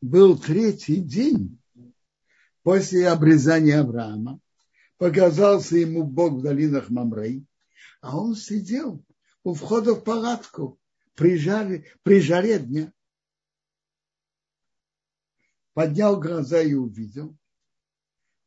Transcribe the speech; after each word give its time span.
был 0.00 0.38
третий 0.38 1.00
день 1.00 1.60
после 2.62 3.08
обрезания 3.08 3.80
Авраама, 3.80 4.40
показался 4.96 5.76
ему 5.76 6.04
Бог 6.04 6.34
в 6.34 6.42
долинах 6.42 6.90
Мамрей, 6.90 7.46
а 8.00 8.18
он 8.18 8.34
сидел 8.34 9.04
у 9.42 9.54
входа 9.54 9.94
в 9.94 10.04
палатку 10.04 10.78
при 11.14 11.36
жаре, 11.36 11.92
при 12.02 12.20
жаре 12.20 12.58
дня. 12.58 12.92
Поднял 15.74 16.20
глаза 16.20 16.60
и 16.60 16.74
увидел, 16.74 17.36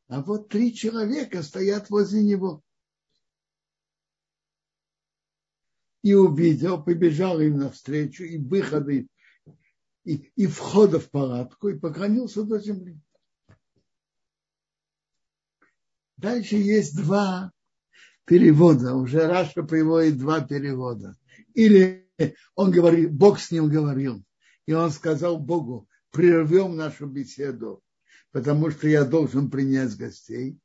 а 0.08 0.22
вот 0.22 0.50
три 0.50 0.74
человека 0.74 1.42
стоят 1.42 1.90
возле 1.90 2.22
него. 2.22 2.62
И 6.04 6.14
увидел, 6.14 6.84
побежал 6.84 7.40
им 7.40 7.60
навстречу, 7.60 8.24
и 8.24 8.38
выходы, 8.38 9.08
и, 10.04 10.32
и 10.36 10.48
входа 10.48 11.00
в 11.00 11.10
палатку, 11.10 11.70
и 11.70 11.80
поклонился 11.80 12.44
до 12.44 12.60
земли. 12.60 13.00
Дальше 16.18 16.56
есть 16.56 16.96
два 16.96 17.52
перевода. 18.26 18.96
Уже 18.96 19.28
Раша 19.28 19.64
приводит 19.64 20.18
два 20.18 20.42
перевода. 20.42 21.18
Или 21.54 22.10
он 22.56 22.72
говорит, 22.72 23.12
Бог 23.12 23.40
с 23.40 23.52
ним 23.52 23.70
говорил. 23.70 24.24
И 24.68 24.74
он 24.74 24.92
сказал 24.92 25.40
Богу, 25.40 25.88
прервем 26.12 26.76
нашу 26.76 27.08
беседу, 27.08 27.82
потому 28.32 28.70
что 28.70 28.88
я 28.88 29.04
должен 29.04 29.50
принять 29.50 29.98
гостей. 29.98 30.60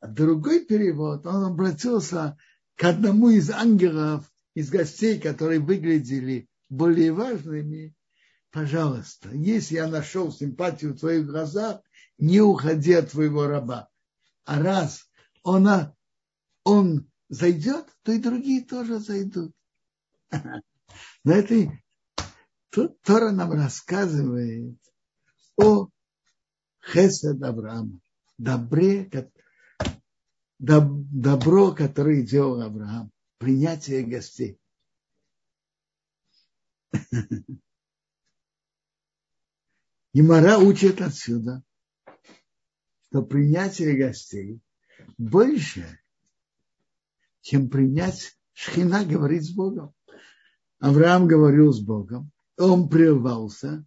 А 0.00 0.08
другой 0.08 0.64
перевод, 0.64 1.24
он 1.26 1.44
обратился 1.44 2.36
к 2.74 2.84
одному 2.84 3.30
из 3.30 3.50
ангелов, 3.50 4.30
из 4.54 4.68
гостей, 4.68 5.20
которые 5.20 5.60
выглядели 5.60 6.48
более 6.68 7.12
важными. 7.12 7.94
Пожалуйста, 8.54 9.30
если 9.32 9.74
я 9.74 9.88
нашел 9.88 10.30
симпатию 10.30 10.92
в 10.92 11.00
твоих 11.00 11.26
глазах, 11.26 11.80
не 12.18 12.40
уходи 12.40 12.92
от 12.92 13.10
твоего 13.10 13.48
раба. 13.48 13.88
А 14.44 14.62
раз 14.62 15.10
он, 15.42 15.66
он 16.62 17.10
зайдет, 17.28 17.88
то 18.04 18.12
и 18.12 18.20
другие 18.20 18.64
тоже 18.64 19.00
зайдут. 19.00 19.52
На 20.30 21.32
этой 21.32 21.82
тут 22.70 23.02
Тора 23.02 23.32
нам 23.32 23.50
рассказывает 23.50 24.78
о 25.56 25.88
Хесед 26.80 27.42
Авраама, 27.42 27.98
добре, 28.38 29.10
доб, 30.60 30.84
добро, 31.10 31.72
которое 31.72 32.22
делал 32.22 32.62
Авраам, 32.62 33.10
принятие 33.38 34.04
гостей. 34.04 34.60
Немара 40.14 40.58
учит 40.58 41.00
отсюда, 41.00 41.64
что 43.08 43.22
принятие 43.22 43.96
гостей 43.96 44.60
больше, 45.18 46.00
чем 47.40 47.68
принять 47.68 48.38
Шхина 48.52 49.04
говорит 49.04 49.42
с 49.42 49.50
Богом. 49.50 49.92
Авраам 50.78 51.26
говорил 51.26 51.72
с 51.72 51.80
Богом, 51.80 52.30
он 52.56 52.88
прервался, 52.88 53.84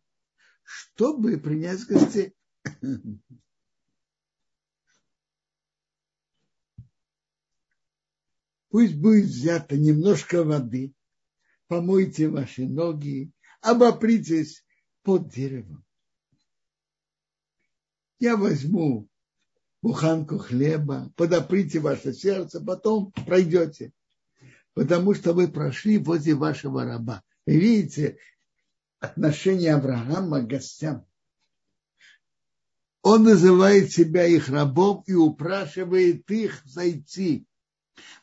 чтобы 0.64 1.38
принять 1.38 1.86
гостей. 1.86 2.36
Пусть 8.68 8.98
будет 8.98 9.28
взято 9.28 9.78
немножко 9.78 10.44
воды, 10.44 10.94
помойте 11.68 12.28
ваши 12.28 12.68
ноги, 12.68 13.32
обопритесь 13.62 14.66
под 15.04 15.30
деревом. 15.30 15.87
Я 18.20 18.36
возьму 18.36 19.08
буханку 19.82 20.38
хлеба, 20.40 21.12
подоприте 21.16 21.80
ваше 21.80 22.14
сердце, 22.14 22.60
потом 22.60 23.12
пройдете. 23.12 23.92
Потому 24.74 25.14
что 25.14 25.34
вы 25.34 25.48
прошли 25.48 25.98
возле 25.98 26.36
вашего 26.36 26.84
раба. 26.84 27.24
Вы 27.46 27.58
видите 27.58 28.18
отношение 29.00 29.74
Авраама 29.74 30.42
к 30.42 30.48
гостям. 30.48 31.06
Он 33.02 33.24
называет 33.24 33.92
себя 33.92 34.26
их 34.26 34.50
рабом 34.50 35.04
и 35.08 35.14
упрашивает 35.14 36.30
их 36.30 36.62
зайти. 36.66 37.48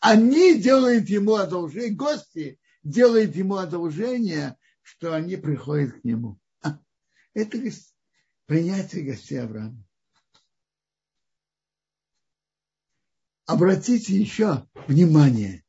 Они 0.01 0.61
делают 0.61 1.09
ему 1.09 1.37
одолжение, 1.37 1.95
гости 1.95 2.61
делают 2.83 3.35
ему 3.35 3.57
одолжение, 3.57 4.57
что 4.83 5.15
они 5.15 5.37
приходят 5.37 6.01
к 6.01 6.05
нему. 6.05 6.39
А, 6.61 6.79
это 7.33 7.59
принятие 8.47 9.05
гостей 9.05 9.41
Авраама. 9.41 9.84
Обратите 13.47 14.17
еще 14.17 14.67
внимание. 14.89 15.65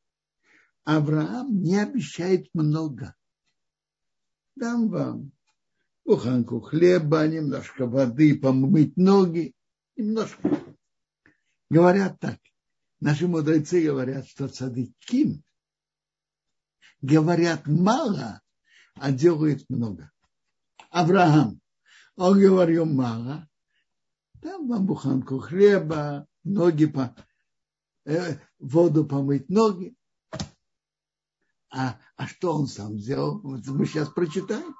Авраам 0.83 1.61
не 1.61 1.77
обещает 1.77 2.47
много. 2.53 3.15
Дам 4.55 4.89
вам 4.89 5.31
буханку 6.05 6.61
хлеба, 6.61 7.27
немножко 7.27 7.87
воды, 7.87 8.39
помыть 8.39 8.95
ноги, 8.95 9.53
немножко. 9.95 10.63
Говорят 11.69 12.19
так. 12.19 12.39
Наши 13.01 13.27
мудрецы 13.27 13.83
говорят, 13.83 14.27
что 14.27 14.47
цадыким 14.47 15.43
говорят 17.01 17.67
мало, 17.67 18.41
а 18.95 19.11
делают 19.11 19.69
много. 19.69 20.11
Авраам, 20.89 21.59
он 22.15 22.39
говорил 22.39 22.85
мало, 22.85 23.47
там 24.41 24.67
вам 24.67 24.85
буханку 24.85 25.39
хлеба, 25.39 26.27
ноги 26.43 26.85
по, 26.85 27.15
воду 28.59 29.05
помыть 29.05 29.49
ноги. 29.49 29.95
А, 31.69 31.99
а 32.15 32.27
что 32.27 32.53
он 32.53 32.67
сам 32.67 32.97
сделал? 32.97 33.39
Вот 33.41 33.65
мы 33.67 33.85
сейчас 33.85 34.09
прочитаем. 34.09 34.75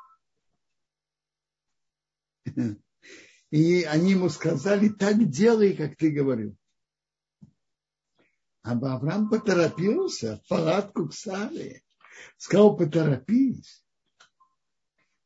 И 3.52 3.84
они 3.84 4.12
ему 4.12 4.30
сказали, 4.30 4.90
так 4.90 5.30
делай, 5.30 5.76
как 5.76 5.98
ты 5.98 6.12
говорил. 6.12 6.56
А 8.62 8.72
Авраам 8.72 9.30
поторопился 9.30 10.42
в 10.44 10.48
палатку 10.48 11.10
к 11.10 11.14
Саре. 11.14 11.84
Сказал, 12.38 12.76
поторопись. 12.76 13.86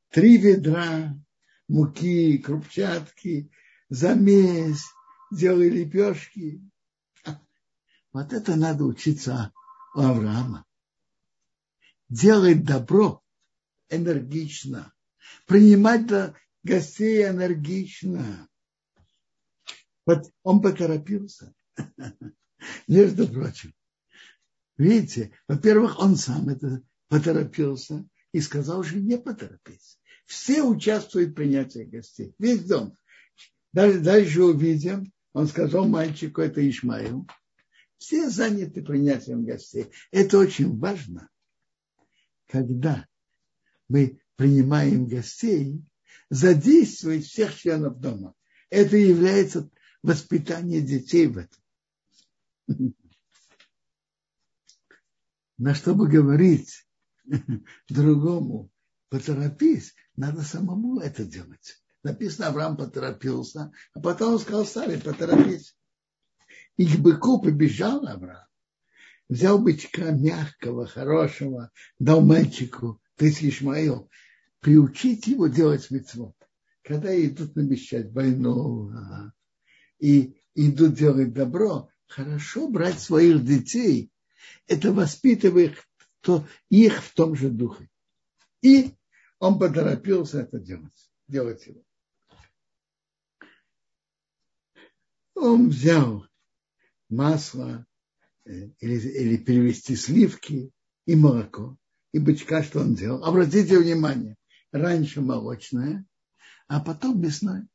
Три 0.09 0.37
ведра 0.37 1.15
муки, 1.69 2.39
крупчатки, 2.39 3.51
замесь, 3.89 4.83
делай 5.31 5.69
лепешки. 5.69 6.61
Вот 8.11 8.33
это 8.33 8.55
надо 8.55 8.85
учиться 8.85 9.53
у 9.93 10.01
Авраама. 10.01 10.65
Делать 12.09 12.63
добро 12.63 13.23
энергично. 13.89 14.93
Принимать 15.45 16.33
гостей 16.63 17.27
энергично. 17.27 18.47
Вот 20.05 20.31
он 20.43 20.61
поторопился. 20.61 21.53
Между 22.87 23.27
прочим. 23.27 23.73
Видите, 24.77 25.31
во-первых, 25.47 25.99
он 25.99 26.15
сам 26.15 26.49
это 26.49 26.81
поторопился 27.09 28.07
и 28.31 28.41
сказал 28.41 28.83
жене 28.83 29.17
поторопиться. 29.17 29.97
Все 30.25 30.63
участвуют 30.63 31.31
в 31.31 31.33
принятии 31.35 31.83
гостей. 31.83 32.33
Весь 32.39 32.63
дом. 32.63 32.97
Дальше, 33.71 33.99
дальше 33.99 34.43
увидим, 34.43 35.11
он 35.33 35.47
сказал 35.47 35.87
мальчику, 35.87 36.41
это 36.41 36.67
Ишмаил. 36.67 37.27
Все 37.99 38.29
заняты 38.29 38.81
принятием 38.81 39.45
гостей. 39.45 39.91
Это 40.09 40.39
очень 40.39 40.79
важно, 40.79 41.29
когда 42.47 43.05
мы 43.89 44.21
принимаем 44.37 45.07
гостей, 45.07 45.83
задействовать 46.29 47.25
всех 47.25 47.53
членов 47.55 47.99
дома. 47.99 48.33
Это 48.69 48.95
является 48.95 49.69
воспитание 50.01 50.81
детей 50.81 51.27
в 51.27 51.37
этом. 51.37 52.95
На 55.57 55.75
чтобы 55.75 56.07
говорить 56.07 56.87
другому, 57.89 58.71
поторопись, 59.09 59.93
надо 60.15 60.41
самому 60.43 60.99
это 60.99 61.25
делать. 61.25 61.83
Написано, 62.01 62.47
Авраам 62.47 62.77
поторопился, 62.77 63.73
а 63.93 63.99
потом 63.99 64.35
он 64.35 64.39
сказал 64.39 64.65
Саре, 64.65 64.99
поторопись. 64.99 65.75
И 66.79 66.87
к 66.87 66.97
быку 67.01 67.41
побежал 67.41 68.07
Авраам. 68.07 68.47
Взял 69.27 69.59
бычка 69.59 70.11
мягкого, 70.11 70.87
хорошего, 70.87 71.71
дал 71.99 72.21
мальчику, 72.21 73.01
то 73.17 73.25
есть 73.25 73.43
Ишмаил, 73.43 74.09
приучить 74.61 75.27
его 75.27 75.47
делать 75.47 75.91
митцвот. 75.91 76.37
Когда 76.81 77.13
идут 77.13 77.57
намещать 77.57 78.13
войну 78.13 78.93
и 79.99 80.41
идут 80.55 80.93
делать 80.93 81.33
добро, 81.33 81.89
хорошо 82.07 82.69
брать 82.69 83.01
своих 83.01 83.43
детей, 83.43 84.09
это 84.65 84.93
воспитывает 84.93 85.85
их 86.69 87.03
в 87.03 87.13
том 87.13 87.35
же 87.35 87.49
духе. 87.49 87.89
И 88.61 88.95
он 89.39 89.59
поторопился 89.59 90.43
это 90.43 90.59
делать. 90.61 91.11
делать 91.27 91.67
его. 91.67 91.83
Он 95.35 95.67
взял 95.67 96.28
масло 97.09 97.85
э, 98.45 98.69
или, 98.79 98.99
или 98.99 99.37
перевести 99.37 99.95
сливки 99.95 100.71
и 101.05 101.15
молоко, 101.15 101.77
и 102.11 102.19
бычка, 102.19 102.63
что 102.63 102.81
он 102.81 102.95
делал. 102.95 103.23
Обратите 103.23 103.77
внимание, 103.77 104.35
раньше 104.71 105.21
молочное, 105.21 106.05
а 106.67 106.79
потом 106.79 107.21
мясное. 107.21 107.67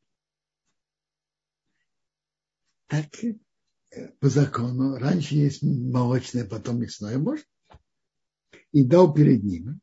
Так 2.87 3.07
э, 3.25 3.37
по 4.21 4.29
закону, 4.29 4.97
раньше 4.97 5.35
есть 5.35 5.63
молочное, 5.63 6.45
потом 6.45 6.81
мясное, 6.81 7.19
может? 7.19 7.47
И 8.73 8.85
дал 8.85 9.13
перед 9.13 9.43
ними. 9.43 9.79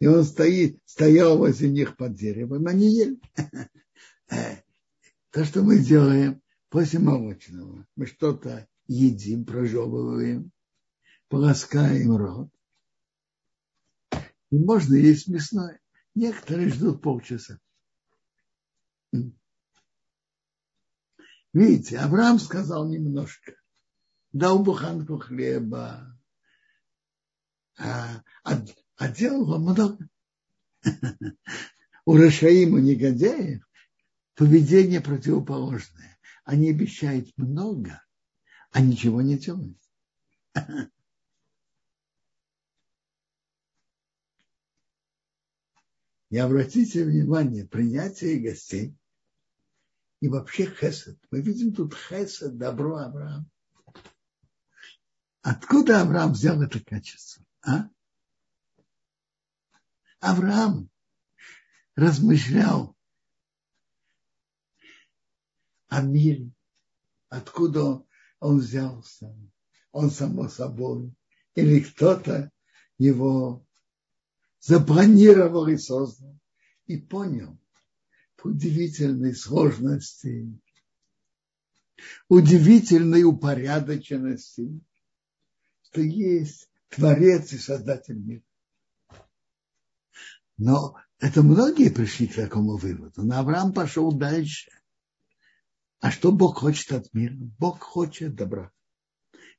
И 0.00 0.06
он 0.06 0.24
стоит, 0.24 0.80
стоял 0.84 1.38
возле 1.38 1.70
них 1.70 1.96
под 1.96 2.14
деревом, 2.14 2.66
они 2.66 2.94
ели. 2.94 3.20
Э, 4.30 4.56
то, 5.32 5.44
что 5.44 5.62
мы 5.62 5.78
делаем 5.78 6.40
после 6.74 6.98
молочного, 6.98 7.86
мы 7.94 8.06
что-то 8.06 8.68
едим, 8.88 9.44
прожевываем, 9.44 10.50
полоскаем 11.28 12.16
рот. 12.16 12.50
И 14.50 14.58
можно 14.58 14.94
есть 14.96 15.28
мясное. 15.28 15.80
Некоторые 16.16 16.70
ждут 16.70 17.00
полчаса. 17.00 17.60
Видите, 21.52 21.98
Авраам 21.98 22.40
сказал 22.40 22.88
немножко. 22.88 23.54
Дал 24.32 24.58
буханку 24.58 25.18
хлеба. 25.18 26.18
А, 27.78 28.20
а, 28.42 28.64
а 28.96 29.08
делал 29.12 29.60
много. 29.60 30.08
У 32.04 32.16
Рашаим, 32.16 32.74
у 32.74 32.78
негодяев, 32.78 33.64
поведение 34.34 35.00
противоположное. 35.00 36.13
Они 36.44 36.70
обещают 36.70 37.36
много, 37.38 38.04
а 38.70 38.80
ничего 38.80 39.22
не 39.22 39.38
делают. 39.38 39.78
И 46.30 46.36
обратите 46.36 47.04
внимание, 47.04 47.66
принятие 47.66 48.40
гостей 48.40 48.96
и 50.20 50.28
вообще 50.28 50.66
хесед. 50.66 51.18
Мы 51.30 51.40
видим 51.40 51.72
тут 51.72 51.94
хесед, 51.94 52.58
добро 52.58 52.96
Авраам. 52.96 53.50
Откуда 55.42 56.02
Авраам 56.02 56.32
взял 56.32 56.60
это 56.60 56.82
качество? 56.84 57.44
А? 57.62 57.88
Авраам 60.18 60.90
размышлял 61.94 62.93
о 65.94 66.02
мире, 66.02 66.50
откуда 67.28 68.04
он 68.40 68.58
взялся, 68.58 69.34
он 69.92 70.10
само 70.10 70.48
собой, 70.48 71.14
или 71.54 71.80
кто-то 71.80 72.50
его 72.98 73.66
запланировал 74.60 75.68
и 75.68 75.76
создал, 75.76 76.38
и 76.86 76.96
понял 76.96 77.58
удивительной 78.44 79.34
сложности, 79.34 80.60
удивительной 82.28 83.24
упорядоченности, 83.24 84.80
что 85.84 86.00
есть 86.02 86.68
Творец 86.90 87.52
и 87.52 87.58
Создатель 87.58 88.18
мира. 88.18 88.42
Но 90.56 90.96
это 91.18 91.42
многие 91.42 91.90
пришли 91.90 92.28
к 92.28 92.34
такому 92.34 92.76
выводу. 92.76 93.22
Но 93.22 93.38
Авраам 93.38 93.72
пошел 93.72 94.12
дальше. 94.12 94.70
А 96.04 96.10
что 96.10 96.32
Бог 96.32 96.58
хочет 96.58 96.92
от 96.92 97.14
мира? 97.14 97.34
Бог 97.58 97.80
хочет 97.80 98.34
добра. 98.34 98.70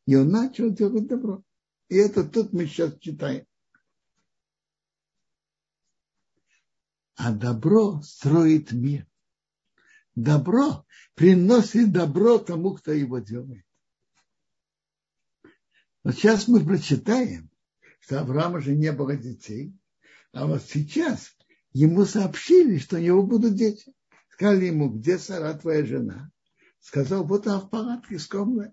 И 0.05 0.15
он 0.15 0.29
начал 0.29 0.69
делать 0.69 1.07
добро. 1.07 1.41
И 1.89 1.95
это 1.95 2.23
тут 2.23 2.53
мы 2.53 2.67
сейчас 2.67 2.99
читаем. 2.99 3.47
А 7.15 7.33
добро 7.33 7.99
строит 8.03 8.71
мир. 8.73 9.07
Добро 10.13 10.85
приносит 11.15 11.91
добро 11.91 12.37
тому, 12.37 12.75
кто 12.75 12.91
его 12.91 13.17
делает. 13.17 13.65
Вот 16.03 16.13
сейчас 16.13 16.47
мы 16.47 16.63
прочитаем, 16.63 17.49
что 18.01 18.21
Авраама 18.21 18.61
же 18.61 18.75
не 18.75 18.91
было 18.91 19.17
детей, 19.17 19.75
а 20.31 20.45
вот 20.45 20.61
сейчас 20.61 21.35
ему 21.73 22.05
сообщили, 22.05 22.77
что 22.77 22.97
у 22.97 22.99
него 22.99 23.23
будут 23.23 23.55
дети. 23.55 23.95
Сказали 24.29 24.65
ему, 24.65 24.89
где 24.89 25.17
Сара, 25.17 25.55
твоя 25.55 25.83
жена? 25.83 26.31
Сказал, 26.85 27.25
вот 27.25 27.47
она 27.47 27.59
в 27.59 27.69
палатке 27.71 28.19
скромная. 28.19 28.71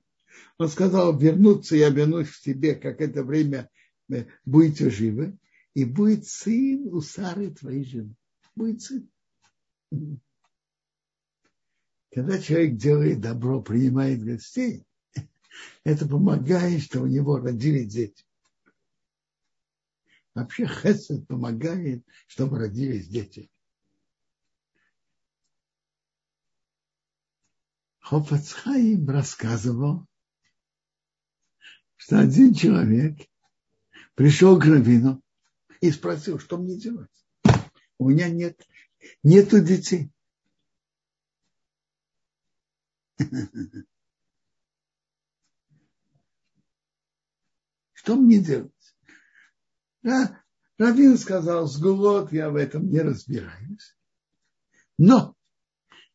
Он 0.58 0.68
сказал, 0.68 1.16
вернуться 1.18 1.76
я 1.76 1.88
вернусь 1.88 2.28
к 2.28 2.40
тебе, 2.40 2.74
как 2.74 3.00
это 3.00 3.24
время 3.24 3.70
э, 4.10 4.26
будете 4.44 4.90
живы, 4.90 5.38
и 5.72 5.86
будет 5.86 6.26
сын 6.26 6.88
у 6.92 7.00
Сары 7.00 7.50
твоей 7.50 7.84
жены 7.84 8.14
будет 8.54 8.82
сын. 8.82 9.10
Когда 12.14 12.38
человек 12.38 12.76
делает 12.76 13.22
добро, 13.22 13.62
принимает 13.62 14.22
гостей, 14.22 14.84
это 15.84 16.06
помогает, 16.06 16.82
что 16.82 17.00
у 17.00 17.06
него 17.06 17.38
родились 17.38 17.90
дети. 17.94 18.26
Вообще 20.34 20.66
хесед 20.82 21.26
помогает, 21.26 22.04
чтобы 22.26 22.58
родились 22.58 23.08
дети. 23.08 23.50
Хофацхаим 28.12 29.08
рассказывал, 29.08 30.06
что 31.96 32.20
один 32.20 32.52
человек 32.52 33.16
пришел 34.14 34.60
к 34.60 34.66
Равину 34.66 35.22
и 35.80 35.90
спросил, 35.90 36.38
что 36.38 36.58
мне 36.58 36.76
делать 36.76 37.08
у 37.96 38.10
меня 38.10 38.28
нет, 38.28 38.60
нету 39.22 39.64
детей. 39.64 40.12
Что 47.94 48.16
мне 48.16 48.40
делать? 48.40 48.94
Да, 50.02 50.44
Равин 50.76 51.16
сказал, 51.16 51.66
с 51.66 51.80
я 52.30 52.50
в 52.50 52.56
этом 52.56 52.90
не 52.90 53.00
разбираюсь. 53.00 53.96
Но 54.98 55.34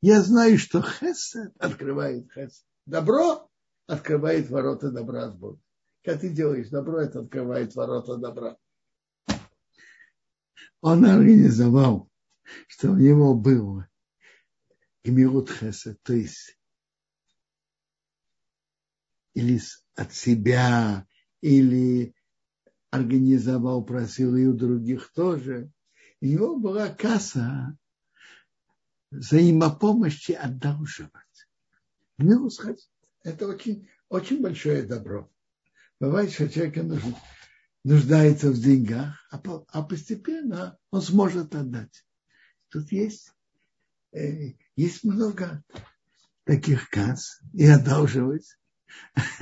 я 0.02 0.22
знаю, 0.22 0.58
что 0.58 0.82
хесед 0.82 1.54
открывает 1.60 2.32
хесед. 2.32 2.66
Добро 2.86 3.50
открывает 3.88 4.50
ворота 4.50 4.92
добра 4.92 5.25
от 5.25 5.38
Бога. 5.38 5.60
Когда 6.04 6.22
ты 6.22 6.30
делаешь 6.30 6.70
добро, 6.70 7.00
это 7.01 7.20
открывает 7.20 7.75
ворота 7.75 8.18
добра 8.18 8.58
он 10.82 11.06
организовал, 11.06 12.10
что 12.68 12.92
у 12.92 12.96
него 12.96 13.34
был 13.34 13.84
гмирут 15.04 15.50
хесед, 15.50 16.01
то 16.04 16.13
есть 16.13 16.58
или 19.34 19.60
от 19.96 20.13
себя, 20.13 21.06
или 21.42 22.16
организовал, 22.89 23.84
просил 23.84 24.36
и 24.36 24.46
у 24.46 24.54
других 24.54 25.12
тоже. 25.13 25.72
У 26.22 26.25
него 26.25 26.58
была 26.58 26.89
касса 26.89 27.77
взаимопомощи 29.12 30.34
одалживать. 30.34 31.12
Гмирут 32.18 32.54
хесед. 32.54 32.80
Это 33.24 33.48
очень, 33.48 33.90
очень 34.10 34.42
большое 34.42 34.84
добро. 34.84 35.30
Бывает, 36.00 36.32
что 36.32 36.50
человеку 36.50 36.84
нужно 36.84 37.16
нуждается 37.84 38.52
в 38.52 38.60
деньгах, 38.60 39.26
а, 39.32 39.38
по, 39.38 39.66
а 39.70 39.82
постепенно 39.82 40.78
он 40.92 41.02
сможет 41.02 41.56
отдать. 41.56 42.06
Тут 42.70 42.92
есть, 42.92 43.32
э, 44.12 44.54
есть 44.76 45.06
много 45.06 45.64
таких 46.44 46.90
касс 46.90 47.40
и 47.54 47.66
одалживать. 47.66 48.58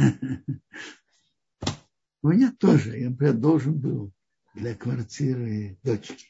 У 2.22 2.30
меня 2.30 2.54
тоже, 2.60 3.00
я, 3.00 3.10
например, 3.10 3.36
должен 3.36 3.80
был 3.80 4.12
для 4.54 4.76
квартиры 4.76 5.80
дочки, 5.84 6.28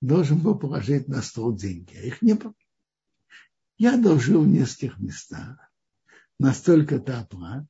должен 0.00 0.38
был 0.38 0.58
положить 0.58 1.08
на 1.08 1.22
стол 1.22 1.54
деньги, 1.54 1.96
а 1.96 2.02
их 2.02 2.22
не 2.22 2.34
было. 2.34 2.54
Я 3.76 3.94
одолжил 3.94 4.42
в 4.42 4.48
нескольких 4.48 4.98
местах, 4.98 5.58
настолько-то 6.38 7.20
оплат, 7.20 7.66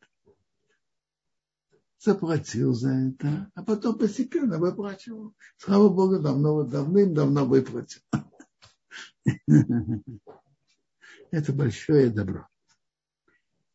заплатил 1.99 2.73
за 2.75 2.90
это, 2.90 3.50
а 3.54 3.62
потом 3.62 3.99
постепенно 3.99 4.58
выплачивал. 4.58 5.35
Слава 5.56 5.88
Богу, 5.88 6.18
давно, 6.18 6.62
давным-давно 6.64 7.44
выплатил. 7.44 8.00
Это 11.30 11.52
большое 11.52 12.08
добро. 12.08 12.49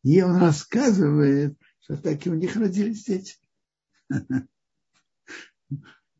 И 0.02 0.20
он 0.20 0.36
рассказывает, 0.38 1.56
что 1.80 1.96
таки 1.96 2.30
у 2.30 2.34
них 2.34 2.56
родились 2.56 3.04
дети. 3.04 3.36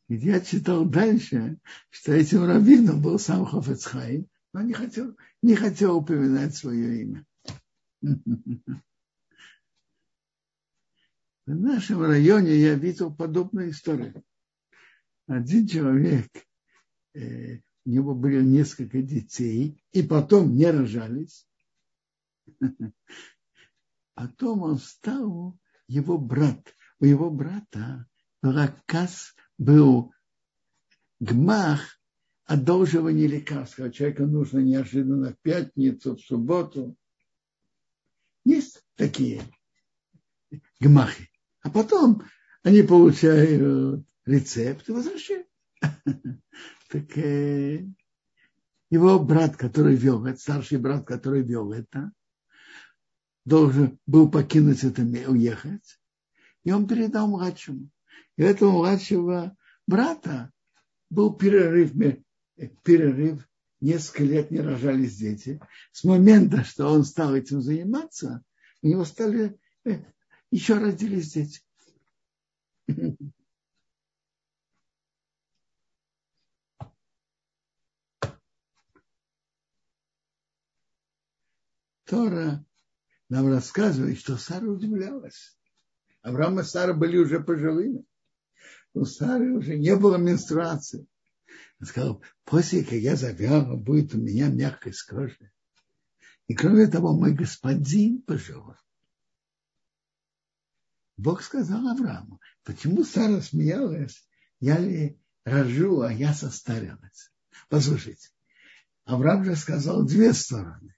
Я 0.08 0.40
читал 0.40 0.84
дальше, 0.84 1.58
что 1.88 2.12
этим 2.12 2.44
раввином 2.44 3.00
был 3.00 3.18
сам 3.18 3.46
Хофецхай, 3.46 4.28
но 4.52 4.60
не 4.60 4.74
хотел, 4.74 5.16
не 5.40 5.54
хотел 5.54 5.96
упоминать 5.96 6.54
свое 6.54 7.02
имя. 7.02 7.24
В 11.46 11.54
нашем 11.54 12.02
районе 12.02 12.54
я 12.56 12.74
видел 12.74 13.14
подобную 13.14 13.70
историю. 13.70 14.22
Один 15.26 15.66
человек, 15.66 16.28
э, 17.14 17.60
у 17.84 17.90
него 17.90 18.14
были 18.14 18.42
несколько 18.42 19.02
детей, 19.02 19.82
и 19.92 20.02
потом 20.02 20.54
не 20.54 20.70
рожались. 20.70 21.46
Потом 24.14 24.62
он 24.62 24.78
стал 24.78 25.58
его 25.88 26.18
брат. 26.18 26.74
У 27.00 27.04
его 27.04 27.30
брата 27.30 28.06
Ракас 28.42 29.34
был 29.58 30.12
гмах 31.20 31.98
одолживания 32.44 33.26
лекарств. 33.26 33.78
А 33.80 33.90
человеку 33.90 34.24
нужно 34.24 34.58
неожиданно 34.60 35.32
в 35.32 35.38
пятницу, 35.38 36.16
в 36.16 36.20
субботу. 36.20 36.96
Есть 38.44 38.82
такие 38.96 39.42
гмахи. 40.80 41.30
А 41.62 41.70
потом 41.70 42.22
они 42.62 42.82
получают 42.82 44.04
рецепт 44.26 44.88
и 44.88 44.92
возвращают. 44.92 45.46
Так 46.90 47.18
э, 47.18 47.84
его 48.88 49.18
брат, 49.18 49.56
который 49.56 49.96
вел 49.96 50.24
это, 50.26 50.38
старший 50.38 50.78
брат, 50.78 51.04
который 51.04 51.42
вел 51.42 51.72
это, 51.72 52.12
должен 53.44 53.98
был 54.06 54.30
покинуть 54.30 54.84
это, 54.84 55.02
уехать. 55.02 55.98
И 56.62 56.70
он 56.70 56.86
передал 56.86 57.26
младшему. 57.26 57.90
И 58.36 58.42
у 58.42 58.46
этого 58.46 58.72
младшего 58.72 59.56
брата 59.86 60.50
был 61.10 61.34
перерыв, 61.34 61.92
перерыв, 62.82 63.48
несколько 63.80 64.24
лет 64.24 64.50
не 64.50 64.60
рожались 64.60 65.16
дети. 65.16 65.60
С 65.92 66.04
момента, 66.04 66.64
что 66.64 66.88
он 66.88 67.04
стал 67.04 67.34
этим 67.34 67.60
заниматься, 67.60 68.42
у 68.82 68.88
него 68.88 69.04
стали 69.04 69.58
э, 69.84 70.02
еще 70.50 70.78
родились 70.78 71.32
дети. 71.32 71.60
Тора 82.04 82.64
нам 83.28 83.48
рассказывает, 83.48 84.18
что 84.18 84.36
Сара 84.36 84.66
удивлялась. 84.66 85.56
Авраам 86.22 86.60
и 86.60 86.62
Сара 86.62 86.92
были 86.92 87.16
уже 87.16 87.40
пожилыми. 87.40 88.04
У 88.94 89.04
Сары 89.04 89.52
уже 89.52 89.76
не 89.76 89.94
было 89.96 90.16
менструации. 90.16 91.06
Он 91.80 91.86
сказал, 91.86 92.22
после, 92.44 92.84
как 92.84 92.92
я 92.92 93.16
завяла, 93.16 93.76
будет 93.76 94.14
у 94.14 94.18
меня 94.18 94.48
мягкость 94.48 95.02
кожи. 95.02 95.52
И 96.46 96.54
кроме 96.54 96.86
того, 96.86 97.12
мой 97.12 97.34
господин 97.34 98.22
пожилой. 98.22 98.76
Бог 101.16 101.42
сказал 101.42 101.86
Аврааму, 101.88 102.40
почему 102.64 103.04
Сара 103.04 103.40
смеялась, 103.40 104.26
я 104.60 104.78
ли 104.78 105.20
рожу, 105.44 106.00
а 106.00 106.12
я 106.12 106.32
состарилась. 106.32 107.32
Послушайте, 107.68 108.28
Авраам 109.04 109.44
же 109.44 109.56
сказал 109.56 110.04
две 110.04 110.32
стороны, 110.32 110.94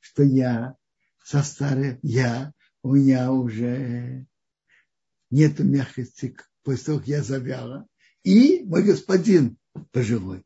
что 0.00 0.22
я 0.22 0.76
состарил, 1.22 1.98
я, 2.02 2.52
у 2.82 2.94
меня 2.94 3.32
уже 3.32 4.26
нету 5.30 5.64
мягкости 5.64 6.36
после 6.68 6.84
того, 6.84 6.98
как 6.98 7.08
я 7.08 7.22
завяла, 7.22 7.88
и 8.24 8.62
мой 8.64 8.82
господин 8.82 9.56
пожилой. 9.90 10.44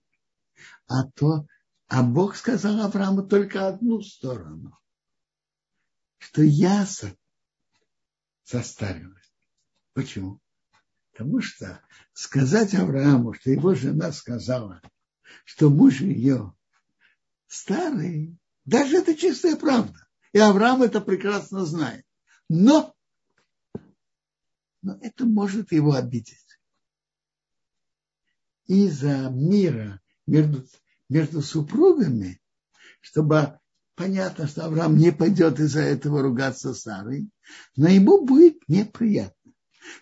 А 0.86 1.02
то, 1.16 1.48
а 1.88 2.04
Бог 2.04 2.36
сказал 2.36 2.80
Аврааму 2.80 3.26
только 3.26 3.66
одну 3.66 4.02
сторону, 4.02 4.78
что 6.18 6.42
я 6.42 6.86
состарилась. 8.44 9.34
Почему? 9.94 10.38
Потому 11.10 11.40
что 11.40 11.82
сказать 12.12 12.72
Аврааму, 12.74 13.34
что 13.34 13.50
его 13.50 13.74
жена 13.74 14.12
сказала, 14.12 14.80
что 15.44 15.70
муж 15.70 16.02
ее 16.02 16.54
старый, 17.48 18.38
даже 18.64 18.98
это 18.98 19.16
чистая 19.16 19.56
правда. 19.56 20.06
И 20.32 20.38
Авраам 20.38 20.84
это 20.84 21.00
прекрасно 21.00 21.66
знает. 21.66 22.06
Но, 22.48 22.91
но 24.82 24.98
это 25.00 25.24
может 25.24 25.72
его 25.72 25.94
обидеть. 25.94 26.38
Из-за 28.66 29.28
мира 29.30 30.00
между, 30.26 30.66
между 31.08 31.40
супругами, 31.40 32.40
чтобы 33.00 33.58
понятно, 33.94 34.46
что 34.46 34.66
Авраам 34.66 34.96
не 34.96 35.12
пойдет 35.12 35.60
из-за 35.60 35.80
этого 35.80 36.22
ругаться 36.22 36.74
с 36.74 36.82
Сарой, 36.82 37.28
но 37.76 37.88
ему 37.88 38.24
будет 38.24 38.56
неприятно. 38.68 39.52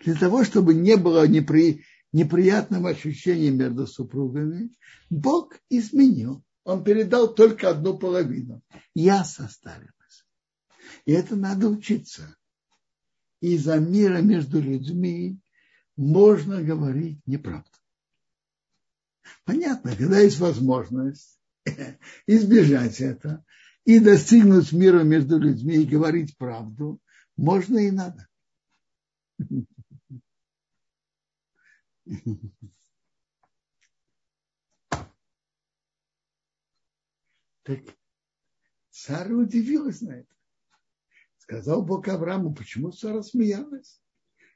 Для 0.05 0.15
того, 0.15 0.45
чтобы 0.45 0.75
не 0.75 0.97
было 0.97 1.27
непри... 1.27 1.85
неприятного 2.13 2.91
ощущения 2.91 3.51
между 3.51 3.87
супругами, 3.87 4.71
Бог 5.09 5.59
изменил. 5.69 6.43
Он 6.65 6.85
передал 6.85 7.35
только 7.35 7.71
одну 7.71 7.99
половину. 7.99 8.63
Я 8.95 9.25
состарилась. 9.25 10.27
И 11.07 11.13
это 11.13 11.35
надо 11.35 11.69
учиться. 11.69 12.37
Из-за 13.41 13.79
мира 13.79 14.19
между 14.19 14.61
людьми 14.61 15.41
можно 15.97 16.63
говорить 16.63 17.21
неправду. 17.27 17.71
Понятно, 19.45 19.97
когда 19.97 20.19
есть 20.21 20.39
возможность 20.39 21.39
избежать 22.27 23.01
это, 23.01 23.45
и 23.85 23.99
достигнуть 23.99 24.73
мира 24.73 25.03
между 25.03 25.39
людьми 25.39 25.77
и 25.77 25.87
говорить 25.87 26.37
правду, 26.37 27.01
можно 27.37 27.79
и 27.79 27.91
надо. 27.91 28.29
Так 37.63 37.81
Сара 38.91 39.33
удивилась 39.35 40.01
на 40.01 40.13
это. 40.13 40.35
Сказал 41.51 41.83
Бог 41.83 42.07
Аврааму, 42.07 42.55
почему 42.55 42.93
Сара 42.93 43.25
смеялась? 43.25 44.01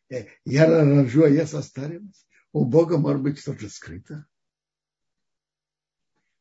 «Э, 0.09 0.27
я 0.45 0.69
рожу, 0.69 1.25
а 1.25 1.29
я 1.29 1.45
состарилась. 1.45 2.25
У 2.53 2.65
Бога 2.65 2.99
может 2.99 3.21
быть 3.21 3.41
что-то 3.41 3.69
скрыто. 3.69 4.29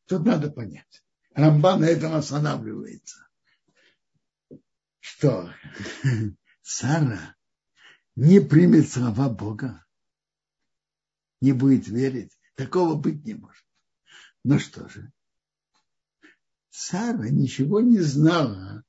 Тут 0.06 0.24
надо 0.24 0.52
понять. 0.52 1.04
Рамбан 1.34 1.80
на 1.80 1.86
этом 1.86 2.12
останавливается. 2.12 3.26
Что 5.00 5.52
Сара 6.62 7.34
не 8.14 8.38
примет 8.38 8.88
слова 8.88 9.28
Бога, 9.28 9.84
не 11.40 11.52
будет 11.52 11.88
верить. 11.88 12.38
Такого 12.54 12.94
быть 12.94 13.24
не 13.24 13.34
может. 13.34 13.66
Ну 14.44 14.60
что 14.60 14.88
же, 14.88 15.10
Сара 16.70 17.28
ничего 17.28 17.80
не 17.80 17.98
знала. 17.98 18.84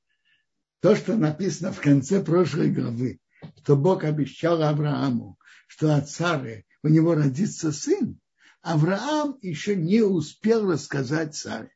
То, 0.86 0.94
что 0.94 1.16
написано 1.16 1.72
в 1.72 1.80
конце 1.80 2.22
прошлой 2.22 2.70
главы, 2.70 3.18
что 3.56 3.74
Бог 3.74 4.04
обещал 4.04 4.62
Аврааму, 4.62 5.36
что 5.66 5.92
от 5.92 6.08
Сары 6.08 6.64
у 6.84 6.86
него 6.86 7.16
родится 7.16 7.72
сын, 7.72 8.20
Авраам 8.62 9.36
еще 9.42 9.74
не 9.74 10.02
успел 10.02 10.70
рассказать 10.70 11.34
Саре. 11.34 11.74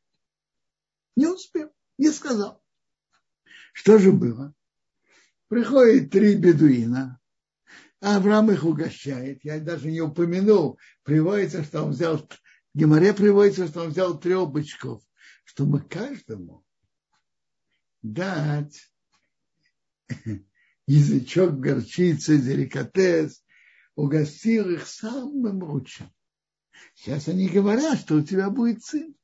Не 1.17 1.27
успел, 1.27 1.71
не 1.97 2.09
сказал. 2.09 2.63
Что 3.73 3.97
же 3.97 4.13
было? 4.13 4.53
Приходит 5.49 6.09
три 6.09 6.37
бедуина, 6.37 7.19
Авраам 7.99 8.49
их 8.49 8.63
угощает. 8.63 9.43
Я 9.43 9.59
даже 9.59 9.91
не 9.91 9.99
упомянул. 9.99 10.79
Приводится, 11.03 11.65
что 11.65 11.83
он 11.83 11.91
взял, 11.91 12.17
в 12.17 12.29
Геморе 12.73 13.13
приводится, 13.13 13.67
что 13.67 13.81
он 13.81 13.89
взял 13.89 14.17
трех 14.17 14.49
бычков, 14.49 15.03
чтобы 15.43 15.81
каждому 15.81 16.63
дать 18.01 18.90
язычок 20.87 21.59
горчицы, 21.59 22.37
деликатес, 22.37 23.43
угостил 23.95 24.69
их 24.69 24.87
самым 24.87 25.63
лучшим. 25.63 26.11
Сейчас 26.95 27.27
они 27.27 27.47
говорят, 27.47 27.99
что 27.99 28.15
у 28.15 28.21
тебя 28.21 28.49
будет 28.49 28.83
сын. 28.83 29.15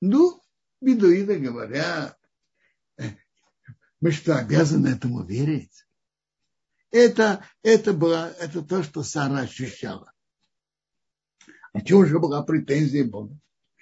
Ну, 0.00 0.40
бедуины 0.80 1.38
говорят, 1.38 2.18
мы 4.00 4.12
что, 4.12 4.36
обязаны 4.36 4.88
этому 4.88 5.24
верить? 5.24 5.84
Это, 6.90 7.44
это, 7.62 7.92
было, 7.92 8.32
это 8.40 8.62
то, 8.62 8.82
что 8.82 9.02
Сара 9.02 9.40
ощущала. 9.40 10.12
А 11.72 11.82
чего 11.82 12.04
же 12.04 12.18
была 12.18 12.42
претензия 12.42 13.04
Бога? 13.04 13.38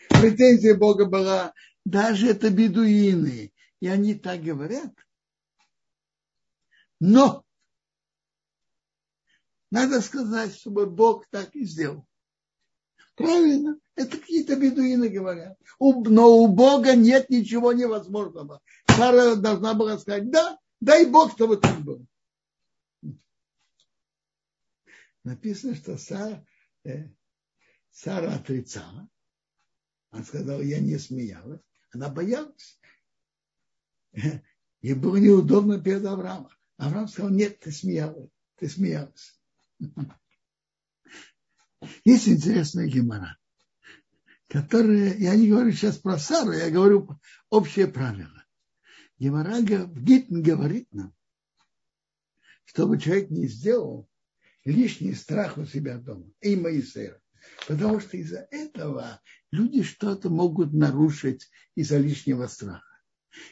Претензия 0.08 0.76
Бога 0.76 1.06
была, 1.06 1.54
даже 1.84 2.28
это 2.28 2.50
бедуины, 2.50 3.52
и 3.80 3.86
они 3.86 4.14
так 4.14 4.42
говорят. 4.42 4.92
Но 7.00 7.44
надо 9.70 10.00
сказать, 10.00 10.54
чтобы 10.54 10.86
Бог 10.86 11.26
так 11.30 11.54
и 11.54 11.64
сделал. 11.64 12.06
Правильно. 13.14 13.78
Это 13.96 14.16
какие-то 14.16 14.56
бедуины 14.56 15.08
говорят. 15.08 15.58
Но 15.80 16.38
у 16.38 16.46
Бога 16.48 16.94
нет 16.94 17.28
ничего 17.30 17.72
невозможного. 17.72 18.62
Сара 18.86 19.34
должна 19.34 19.74
была 19.74 19.98
сказать, 19.98 20.30
да, 20.30 20.58
дай 20.80 21.04
Бог, 21.04 21.32
чтобы 21.32 21.56
так 21.56 21.80
было. 21.80 22.04
Написано, 25.24 25.74
что 25.74 25.98
Сара, 25.98 26.46
э, 26.84 27.08
Сара 27.90 28.34
отрицала. 28.34 29.08
Она 30.10 30.24
сказала, 30.24 30.62
я 30.62 30.78
не 30.78 30.96
смеялась. 30.96 31.60
Она 31.90 32.08
боялась. 32.08 32.80
Ей 34.80 34.94
было 34.94 35.16
неудобно 35.16 35.80
перед 35.82 36.04
Авраамом. 36.06 36.52
Авраам 36.78 37.08
сказал, 37.08 37.30
нет, 37.30 37.60
ты 37.60 37.70
смеялась. 37.72 38.30
Ты 38.56 38.68
смеялась. 38.68 39.38
Есть 42.04 42.28
интересная 42.28 42.86
гемора, 42.86 43.36
которая, 44.48 45.14
я 45.16 45.36
не 45.36 45.48
говорю 45.48 45.72
сейчас 45.72 45.98
про 45.98 46.18
Сару, 46.18 46.52
я 46.52 46.70
говорю 46.70 47.20
общее 47.50 47.88
правило. 47.88 48.44
Гемора 49.18 49.60
Гитн 49.60 50.40
говорит 50.40 50.88
нам, 50.92 51.14
чтобы 52.64 52.98
человек 53.00 53.30
не 53.30 53.48
сделал 53.48 54.08
лишний 54.64 55.14
страх 55.14 55.58
у 55.58 55.66
себя 55.66 55.98
дома. 55.98 56.30
И 56.40 56.54
Моисея. 56.56 57.20
Потому 57.66 58.00
что 58.00 58.16
из-за 58.16 58.46
этого 58.50 59.20
люди 59.50 59.82
что-то 59.82 60.30
могут 60.30 60.72
нарушить 60.72 61.50
из-за 61.74 61.98
лишнего 61.98 62.46
страха. 62.46 62.84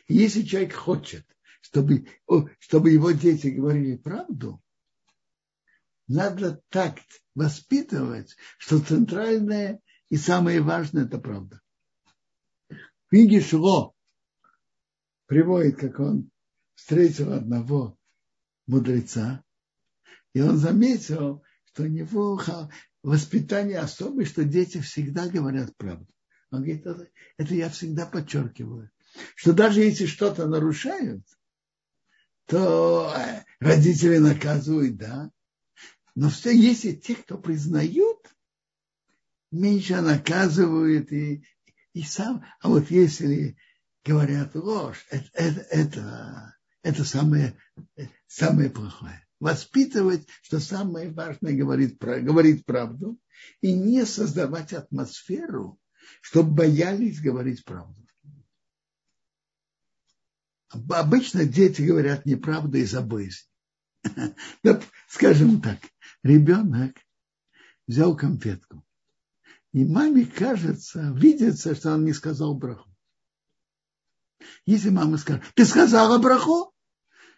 И 0.06 0.14
если 0.14 0.42
человек 0.42 0.74
хочет, 0.74 1.26
чтобы, 1.66 2.06
чтобы 2.60 2.90
его 2.90 3.10
дети 3.10 3.48
говорили 3.48 3.96
правду, 3.96 4.62
надо 6.06 6.62
так 6.68 7.00
воспитывать, 7.34 8.36
что 8.58 8.78
центральное 8.78 9.80
и 10.08 10.16
самое 10.16 10.60
важное– 10.60 11.04
это 11.06 11.18
правда. 11.18 11.60
В 12.68 13.10
книге 13.10 13.40
Шло 13.40 13.94
приводит, 15.26 15.76
как 15.76 15.98
он 15.98 16.30
встретил 16.76 17.32
одного 17.32 17.98
мудреца, 18.68 19.42
и 20.34 20.40
он 20.40 20.56
заметил, 20.56 21.42
что 21.64 21.82
у 21.82 21.86
него 21.86 22.40
воспитание 23.02 23.80
особое, 23.80 24.24
что 24.24 24.44
дети 24.44 24.80
всегда 24.80 25.28
говорят 25.28 25.76
правду. 25.76 26.12
Он 26.52 26.62
говорит, 26.62 26.86
это, 27.38 27.54
я 27.54 27.70
всегда 27.70 28.06
подчеркиваю, 28.06 28.90
что 29.34 29.52
даже 29.52 29.80
если 29.80 30.06
что-то 30.06 30.46
нарушают, 30.46 31.26
то 32.46 33.12
родители 33.60 34.18
наказывают, 34.18 34.96
да, 34.96 35.30
но 36.14 36.30
все 36.30 36.56
если 36.56 36.92
те, 36.92 37.14
кто 37.14 37.36
признают, 37.36 38.34
меньше 39.50 40.00
наказывают 40.00 41.12
и, 41.12 41.44
и 41.92 42.02
сам. 42.02 42.44
А 42.60 42.68
вот 42.68 42.90
если 42.90 43.56
говорят 44.04 44.54
ложь, 44.54 45.04
это, 45.10 45.28
это, 45.34 45.60
это, 45.70 46.56
это 46.82 47.04
самое, 47.04 47.54
самое 48.26 48.70
плохое. 48.70 49.26
Воспитывать, 49.40 50.26
что 50.42 50.58
самое 50.58 51.10
важное, 51.10 51.52
говорит, 51.52 51.98
говорит 51.98 52.64
правду, 52.64 53.18
и 53.60 53.72
не 53.72 54.06
создавать 54.06 54.72
атмосферу, 54.72 55.78
чтобы 56.22 56.54
боялись 56.54 57.20
говорить 57.20 57.64
правду. 57.64 58.05
Обычно 60.90 61.44
дети 61.44 61.82
говорят 61.82 62.26
неправду 62.26 62.78
из-за 62.78 63.02
боязни. 63.02 63.48
Скажем 65.08 65.60
так, 65.60 65.78
ребенок 66.22 66.96
взял 67.86 68.16
конфетку. 68.16 68.84
И 69.72 69.84
маме 69.84 70.24
кажется, 70.24 71.12
видится, 71.14 71.74
что 71.74 71.92
он 71.92 72.04
не 72.04 72.12
сказал 72.12 72.54
браху. 72.54 72.90
Если 74.64 74.90
мама 74.90 75.18
скажет, 75.18 75.44
ты 75.54 75.64
сказала 75.64 76.18
браху, 76.18 76.74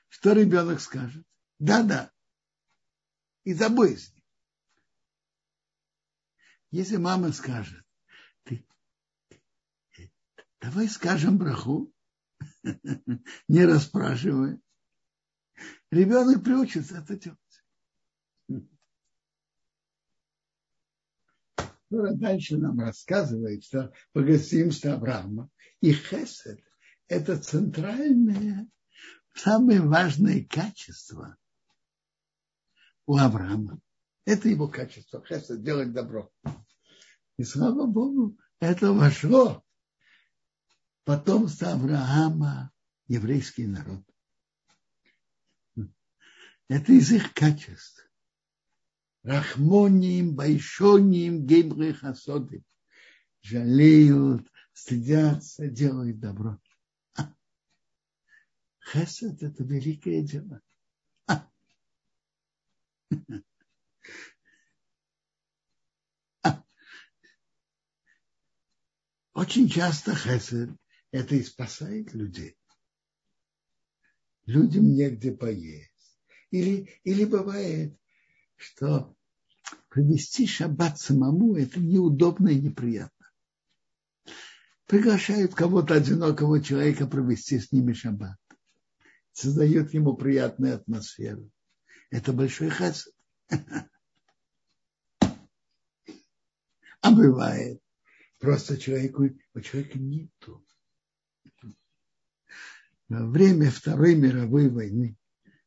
что 0.08 0.32
ребенок 0.32 0.80
скажет? 0.80 1.24
Да-да. 1.58 2.12
Из-за 3.44 3.68
боязни. 3.68 4.22
Если 6.70 6.96
мама 6.96 7.32
скажет, 7.32 7.84
ты, 8.44 8.66
давай 10.60 10.88
скажем 10.88 11.38
браху, 11.38 11.92
не 13.48 13.64
расспрашивая, 13.64 14.60
ребенок 15.90 16.44
приучится 16.44 16.98
это 16.98 17.16
делать. 17.16 17.38
Тора 21.90 22.12
дальше 22.14 22.58
нам 22.58 22.78
рассказывает, 22.80 23.64
что 23.64 23.92
богатство 24.12 24.94
Авраама 24.94 25.48
и 25.80 25.92
Хесед– 25.92 26.60
это 27.08 27.38
центральное, 27.38 28.68
самое 29.34 29.80
важное 29.80 30.44
качество 30.44 31.36
у 33.06 33.16
Авраама. 33.16 33.80
Это 34.26 34.50
его 34.50 34.68
качество, 34.68 35.24
Хесед– 35.24 35.62
делать 35.64 35.92
добро. 35.92 36.30
И 37.38 37.44
слава 37.44 37.86
Богу, 37.86 38.36
это 38.60 38.92
вошло 38.92 39.64
потомство 41.08 41.72
Авраама, 41.72 42.70
еврейский 43.06 43.66
народ. 43.66 44.04
Это 46.68 46.92
из 46.92 47.10
их 47.10 47.32
качеств. 47.32 48.06
Рахмоним, 49.22 50.36
Байшоним, 50.36 51.46
Гейбры 51.46 51.94
Хасоды. 51.94 52.62
Жалеют, 53.40 54.46
стыдятся, 54.74 55.66
делают 55.68 56.20
добро. 56.20 56.60
Хесед– 58.92 59.42
это 59.42 59.64
великое 59.64 60.20
дело. 60.20 60.60
Очень 69.32 69.70
часто 69.70 70.14
хесед– 70.14 70.68
это 71.10 71.34
и 71.34 71.42
спасает 71.42 72.12
людей. 72.14 72.56
Людям 74.46 74.84
негде 74.94 75.32
поесть. 75.32 76.18
Или, 76.50 77.00
или 77.04 77.24
бывает, 77.24 77.98
что 78.56 79.14
провести 79.88 80.46
шаббат 80.46 80.98
самому– 80.98 81.56
это 81.56 81.80
неудобно 81.80 82.48
и 82.48 82.60
неприятно. 82.60 83.30
Приглашают 84.86 85.54
кого-то 85.54 85.94
одинокого 85.94 86.62
человека 86.62 87.06
провести 87.06 87.58
с 87.58 87.72
ними 87.72 87.92
шаббат. 87.92 88.38
Создают 89.32 89.92
ему 89.92 90.16
приятную 90.16 90.76
атмосферу. 90.76 91.50
Это 92.10 92.32
большой 92.32 92.70
хасад. 92.70 93.12
А 97.00 97.12
бывает, 97.12 97.80
просто 98.40 98.76
человеку, 98.76 99.28
у 99.54 99.60
человека 99.60 99.98
нету. 100.00 100.66
Во 103.08 103.26
время 103.26 103.70
Второй 103.70 104.14
мировой 104.14 104.68
войны. 104.68 105.16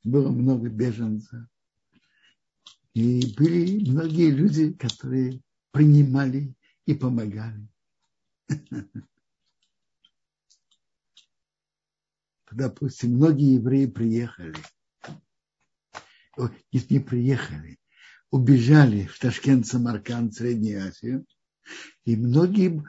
Было 0.03 0.29
много 0.29 0.69
беженцев. 0.69 1.47
И 2.93 3.33
были 3.35 3.89
многие 3.89 4.29
люди, 4.31 4.73
которые 4.73 5.41
принимали 5.71 6.53
и 6.85 6.93
помогали. 6.93 7.67
Допустим, 12.51 13.15
многие 13.15 13.55
евреи 13.55 13.85
приехали, 13.85 14.57
не 16.71 16.99
приехали, 16.99 17.79
убежали 18.29 19.05
в 19.05 19.17
Ташкент, 19.19 19.65
Самарканд, 19.65 20.33
Среднюю 20.33 20.85
Азию, 20.85 21.25
и 22.03 22.17
многие 22.17 22.83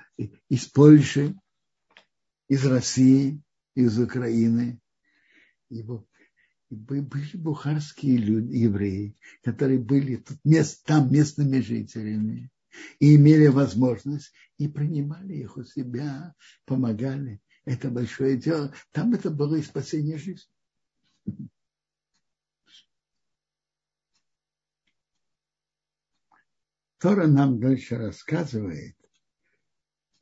из 0.49 0.67
Польши, 0.67 1.37
из 2.49 2.67
России, 2.67 3.41
из 3.75 3.99
Украины, 3.99 4.81
были 6.71 7.37
бухарские 7.37 8.17
люди, 8.17 8.57
евреи, 8.57 9.17
которые 9.43 9.79
были 9.79 10.17
тут 10.17 10.39
там 10.85 11.13
местными 11.13 11.61
жителями 11.61 12.51
и 12.99 13.17
имели 13.17 13.49
возможность, 13.49 14.33
и 14.59 14.69
принимали 14.69 15.35
их 15.35 15.57
у 15.57 15.65
себя, 15.65 16.35
помогали. 16.65 17.41
Это 17.65 17.91
большое 17.91 18.37
дело. 18.37 18.75
Там 18.91 19.13
это 19.15 19.31
было 19.31 19.57
и 19.57 19.63
спасение 19.63 20.19
жизни. 20.19 20.51
Тора 26.99 27.27
нам 27.27 27.59
дальше 27.59 27.97
рассказывает 27.97 28.97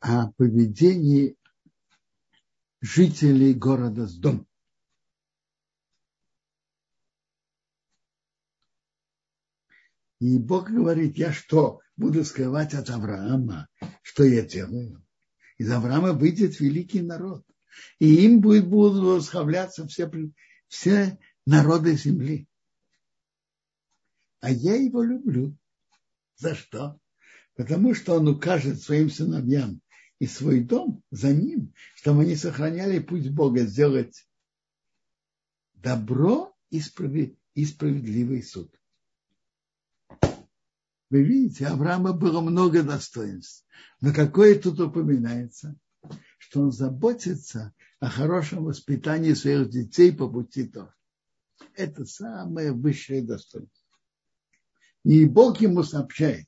о 0.00 0.32
поведении 0.32 1.36
жителей 2.80 3.54
города 3.54 4.06
Сдом. 4.06 4.46
И 10.18 10.38
Бог 10.38 10.70
говорит, 10.70 11.16
я 11.16 11.32
что, 11.32 11.80
буду 11.96 12.24
скрывать 12.24 12.74
от 12.74 12.90
Авраама, 12.90 13.68
что 14.02 14.24
я 14.24 14.42
делаю. 14.42 15.02
Из 15.56 15.70
Авраама 15.70 16.12
выйдет 16.12 16.60
великий 16.60 17.00
народ. 17.00 17.44
И 17.98 18.24
им 18.26 18.40
будет, 18.40 18.68
будут 18.68 19.02
восхваляться 19.02 19.86
все, 19.86 20.10
все 20.68 21.18
народы 21.46 21.94
земли. 21.94 22.48
А 24.40 24.50
я 24.50 24.76
его 24.76 25.02
люблю. 25.02 25.56
За 26.36 26.54
что? 26.54 26.98
Потому 27.54 27.94
что 27.94 28.14
он 28.14 28.28
укажет 28.28 28.82
своим 28.82 29.10
сыновьям 29.10 29.80
и 30.20 30.26
свой 30.26 30.60
дом 30.60 31.02
за 31.10 31.32
ним, 31.32 31.74
чтобы 31.96 32.22
они 32.22 32.36
сохраняли 32.36 33.00
путь 33.00 33.30
Бога 33.30 33.62
сделать 33.62 34.28
добро 35.74 36.54
и 36.68 36.80
справедливый 36.80 38.42
суд. 38.42 38.72
Вы 41.08 41.24
видите, 41.24 41.66
Авраама 41.66 42.12
было 42.12 42.40
много 42.40 42.84
достоинств. 42.84 43.64
Но 44.00 44.12
какое 44.12 44.60
тут 44.60 44.78
упоминается? 44.78 45.76
Что 46.38 46.60
он 46.60 46.70
заботится 46.70 47.74
о 47.98 48.08
хорошем 48.08 48.64
воспитании 48.64 49.32
своих 49.32 49.70
детей 49.70 50.12
по 50.12 50.28
пути 50.28 50.68
Тора. 50.68 50.94
Это 51.74 52.04
самое 52.04 52.72
высшее 52.72 53.22
достоинство. 53.22 53.86
И 55.02 55.24
Бог 55.24 55.60
ему 55.60 55.82
сообщает, 55.82 56.46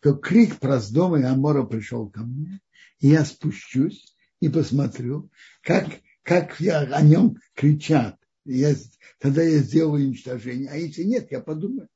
что 0.00 0.14
крик 0.14 0.58
про 0.58 0.80
дом 0.80 1.16
и 1.16 1.22
Амора 1.22 1.64
пришел 1.64 2.08
ко 2.08 2.20
мне, 2.22 2.60
и 3.00 3.08
я 3.08 3.24
спущусь 3.24 4.16
и 4.40 4.48
посмотрю, 4.48 5.30
как, 5.62 6.00
как 6.22 6.58
я, 6.58 6.80
о 6.80 7.02
нем 7.02 7.36
кричат. 7.54 8.18
Я, 8.46 8.74
тогда 9.18 9.42
я 9.42 9.58
сделаю 9.58 10.06
уничтожение. 10.06 10.70
А 10.70 10.76
если 10.76 11.02
нет, 11.02 11.30
я 11.30 11.40
подумаю. 11.40 11.88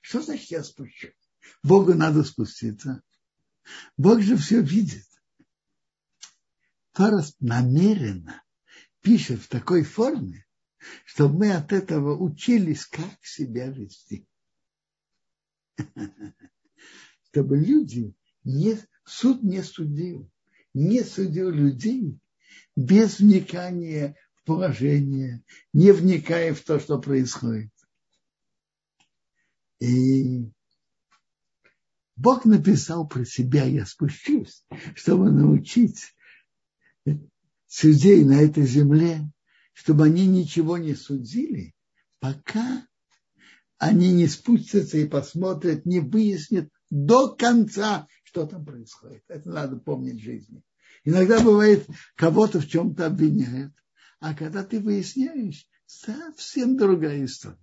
Что 0.00 0.22
значит 0.22 0.50
я 0.50 0.64
спущу? 0.64 1.08
Богу 1.62 1.92
надо 1.92 2.24
спуститься. 2.24 3.02
Бог 3.98 4.22
же 4.22 4.38
все 4.38 4.62
видит. 4.62 5.06
Тора 6.92 7.22
намеренно 7.38 8.42
пишет 9.02 9.42
в 9.42 9.48
такой 9.48 9.84
форме, 9.84 10.46
чтобы 11.04 11.40
мы 11.40 11.52
от 11.52 11.72
этого 11.72 12.16
учились, 12.16 12.86
как 12.86 13.22
себя 13.22 13.68
вести. 13.68 14.26
Чтобы 17.30 17.58
люди 17.58 18.14
не, 18.44 18.78
суд 19.04 19.42
не 19.42 19.62
судил, 19.62 20.30
не 20.74 21.02
судил 21.02 21.50
людей 21.50 22.18
без 22.76 23.20
вникания 23.20 24.16
в 24.34 24.44
положение, 24.44 25.42
не 25.72 25.92
вникая 25.92 26.54
в 26.54 26.60
то, 26.60 26.80
что 26.80 27.00
происходит. 27.00 27.70
И 29.80 30.50
Бог 32.16 32.44
написал 32.44 33.06
про 33.06 33.24
себя, 33.24 33.64
я 33.64 33.86
спущусь, 33.86 34.64
чтобы 34.94 35.30
научить 35.30 36.14
судей 37.66 38.24
на 38.24 38.42
этой 38.42 38.66
земле, 38.66 39.30
чтобы 39.72 40.04
они 40.04 40.26
ничего 40.26 40.76
не 40.76 40.94
судили, 40.94 41.74
пока 42.18 42.86
они 43.80 44.12
не 44.12 44.28
спустятся 44.28 44.98
и 44.98 45.08
посмотрят, 45.08 45.86
не 45.86 46.00
выяснят 46.00 46.68
до 46.90 47.34
конца, 47.34 48.06
что 48.24 48.46
там 48.46 48.62
происходит. 48.62 49.24
Это 49.26 49.48
надо 49.48 49.76
помнить 49.76 50.20
в 50.20 50.24
жизни. 50.24 50.62
Иногда 51.02 51.40
бывает, 51.40 51.88
кого-то 52.14 52.60
в 52.60 52.68
чем-то 52.68 53.06
обвиняют, 53.06 53.72
а 54.20 54.34
когда 54.34 54.64
ты 54.64 54.80
выясняешь, 54.80 55.66
совсем 55.86 56.76
другая 56.76 57.24
история. 57.24 57.56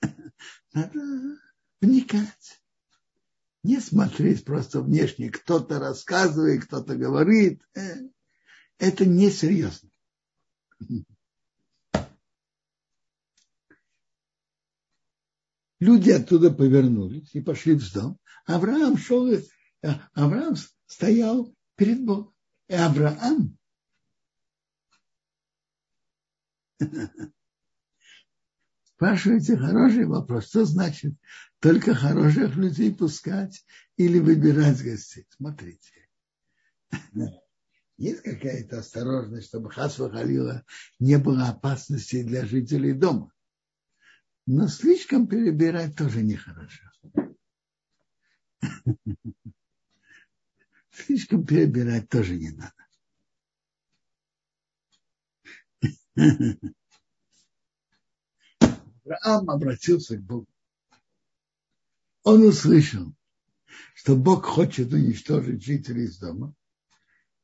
Надо 0.72 1.38
вникать. 1.82 2.62
Не 3.62 3.80
смотреть 3.80 4.46
просто 4.46 4.80
внешне, 4.80 5.28
кто-то 5.28 5.78
рассказывает, 5.78 6.64
кто-то 6.64 6.96
говорит. 6.96 7.62
Э, 7.74 7.96
это 8.78 9.04
несерьезно. 9.04 9.90
Люди 15.80 16.10
оттуда 16.10 16.50
повернулись 16.50 17.34
и 17.34 17.40
пошли 17.40 17.74
в 17.74 17.92
дом. 17.92 18.18
Авраам 18.44 18.96
шел, 18.98 19.26
э, 19.32 19.42
Авраам 20.12 20.54
стоял 20.86 21.54
перед 21.74 22.04
Богом. 22.04 22.34
И 22.68 22.74
Авраам 22.74 23.58
Спрашиваете 28.84 29.56
хороший 29.56 30.04
вопрос. 30.04 30.48
Что 30.48 30.66
значит 30.66 31.14
только 31.58 31.94
хороших 31.94 32.56
людей 32.56 32.94
пускать 32.94 33.64
или 33.96 34.18
выбирать 34.18 34.82
гостей? 34.82 35.26
Смотрите. 35.30 36.08
Есть 37.96 38.22
какая-то 38.22 38.80
осторожность, 38.80 39.48
чтобы 39.48 39.70
Хасва 39.70 40.10
Халила 40.10 40.64
не 40.98 41.16
было 41.18 41.48
опасности 41.48 42.22
для 42.22 42.44
жителей 42.44 42.92
дома. 42.92 43.32
Но 44.52 44.66
слишком 44.66 45.28
перебирать 45.28 45.94
тоже 45.94 46.22
нехорошо. 46.24 46.90
Слишком 50.90 51.46
перебирать 51.46 52.08
тоже 52.08 52.36
не 52.36 52.50
надо. 52.50 52.74
Авраам 59.04 59.50
обратился 59.50 60.16
к 60.16 60.20
Богу. 60.20 60.48
Он 62.24 62.42
услышал, 62.42 63.14
что 63.94 64.16
Бог 64.16 64.44
хочет 64.46 64.92
уничтожить 64.92 65.62
жителей 65.62 66.06
из 66.06 66.18
дома, 66.18 66.56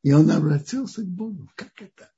и 0.03 0.12
он 0.12 0.29
обратился 0.29 1.03
к 1.03 1.09
Богу. 1.09 1.49
Как 1.55 1.81
это? 1.81 2.12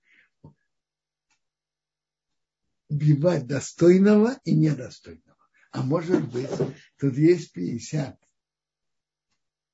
Убивать 2.88 3.46
достойного 3.46 4.38
и 4.44 4.54
недостойного. 4.54 5.36
А 5.72 5.82
может 5.82 6.26
быть, 6.30 6.50
тут 6.98 7.16
есть 7.16 7.52
50 7.52 8.18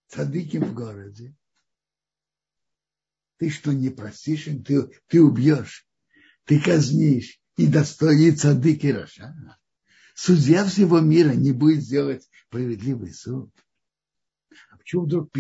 цадыки 0.09 0.57
в 0.59 0.75
городе. 0.75 1.37
Ты 3.39 3.51
что, 3.51 3.73
не 3.73 3.91
простишь 3.91 4.47
им? 4.47 4.65
Ты, 4.65 4.89
ты 5.09 5.21
убьешь, 5.23 5.87
ты 6.45 6.61
казнишь 6.61 7.41
и 7.57 7.67
достойный 7.67 8.35
цадык 8.35 8.85
и 8.85 8.93
Раша. 8.93 9.35
Судья 10.15 10.65
всего 10.65 11.01
мира 11.01 11.33
не 11.33 11.53
будет 11.53 11.85
делать 11.85 12.29
справедливый 12.47 13.13
суд. 13.13 13.51
А 14.71 14.79
почему 14.79 15.03
вдруг 15.05 15.31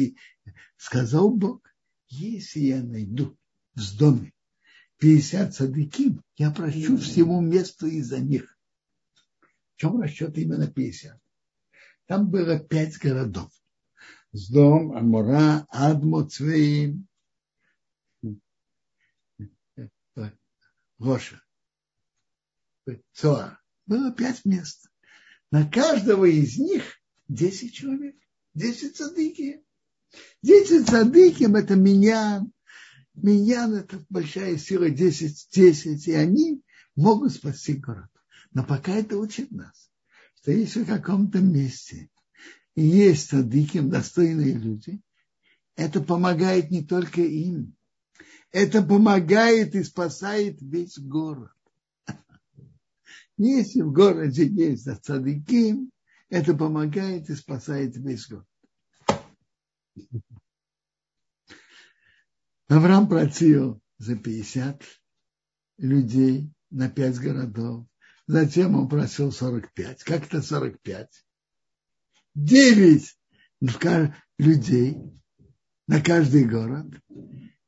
сказал 0.76 1.30
Бог, 1.30 1.62
если 2.08 2.60
я 2.60 2.82
найду 2.82 3.38
в 3.74 3.96
доме 3.96 4.32
50 5.04 5.52
садыким, 5.54 6.22
я 6.38 6.50
прощу 6.50 6.96
всему 6.96 7.42
месту 7.42 7.86
из-за 7.86 8.20
них. 8.20 8.58
В 9.74 9.76
чем 9.76 10.00
расчет 10.00 10.38
именно 10.38 10.66
50? 10.66 11.20
Там 12.06 12.30
было 12.30 12.58
пять 12.58 12.96
городов. 12.96 13.50
Сдом, 14.32 14.96
Амура, 14.96 15.66
Адмо, 15.68 16.26
Цвеим, 16.26 17.06
Гоша, 20.98 21.42
Цоа. 23.12 23.60
Было 23.84 24.10
пять 24.10 24.46
мест. 24.46 24.88
На 25.50 25.68
каждого 25.68 26.24
из 26.24 26.56
них 26.56 26.82
десять 27.28 27.74
человек. 27.74 28.16
Десять 28.54 28.96
цадыки. 28.96 29.62
Десять 30.40 30.88
цадыким 30.88 31.56
это 31.56 31.74
меня. 31.74 32.46
Меня 33.14 33.68
это 33.68 34.04
большая 34.10 34.58
сила, 34.58 34.90
десять, 34.90 35.48
десять. 35.52 36.08
И 36.08 36.12
они 36.12 36.62
могут 36.96 37.32
спасти 37.32 37.74
город. 37.74 38.10
Но 38.52 38.64
пока 38.64 38.92
это 38.92 39.18
учит 39.18 39.50
нас, 39.50 39.90
что 40.36 40.52
если 40.52 40.82
в 40.82 40.86
каком-то 40.86 41.40
месте 41.40 42.10
есть 42.76 43.30
цадыким 43.30 43.90
достойные 43.90 44.54
люди, 44.54 45.00
это 45.76 46.00
помогает 46.00 46.70
не 46.70 46.84
только 46.84 47.20
им, 47.22 47.76
это 48.50 48.82
помогает 48.82 49.74
и 49.74 49.82
спасает 49.82 50.60
весь 50.60 50.98
город. 50.98 51.52
Если 53.36 53.82
в 53.82 53.92
городе 53.92 54.46
есть 54.46 54.88
цадыким, 55.02 55.90
это 56.28 56.54
помогает 56.54 57.28
и 57.30 57.34
спасает 57.34 57.96
весь 57.96 58.28
город. 58.28 58.46
Авраам 62.74 63.08
просил 63.08 63.80
за 63.98 64.16
50 64.16 64.82
людей 65.78 66.52
на 66.70 66.90
5 66.90 67.18
городов. 67.18 67.86
Затем 68.26 68.74
он 68.74 68.88
просил 68.88 69.30
45. 69.30 70.02
Как 70.02 70.26
это 70.26 70.42
45? 70.42 71.24
9 72.34 73.18
людей 74.38 74.96
на 75.86 76.00
каждый 76.02 76.48
город 76.48 76.86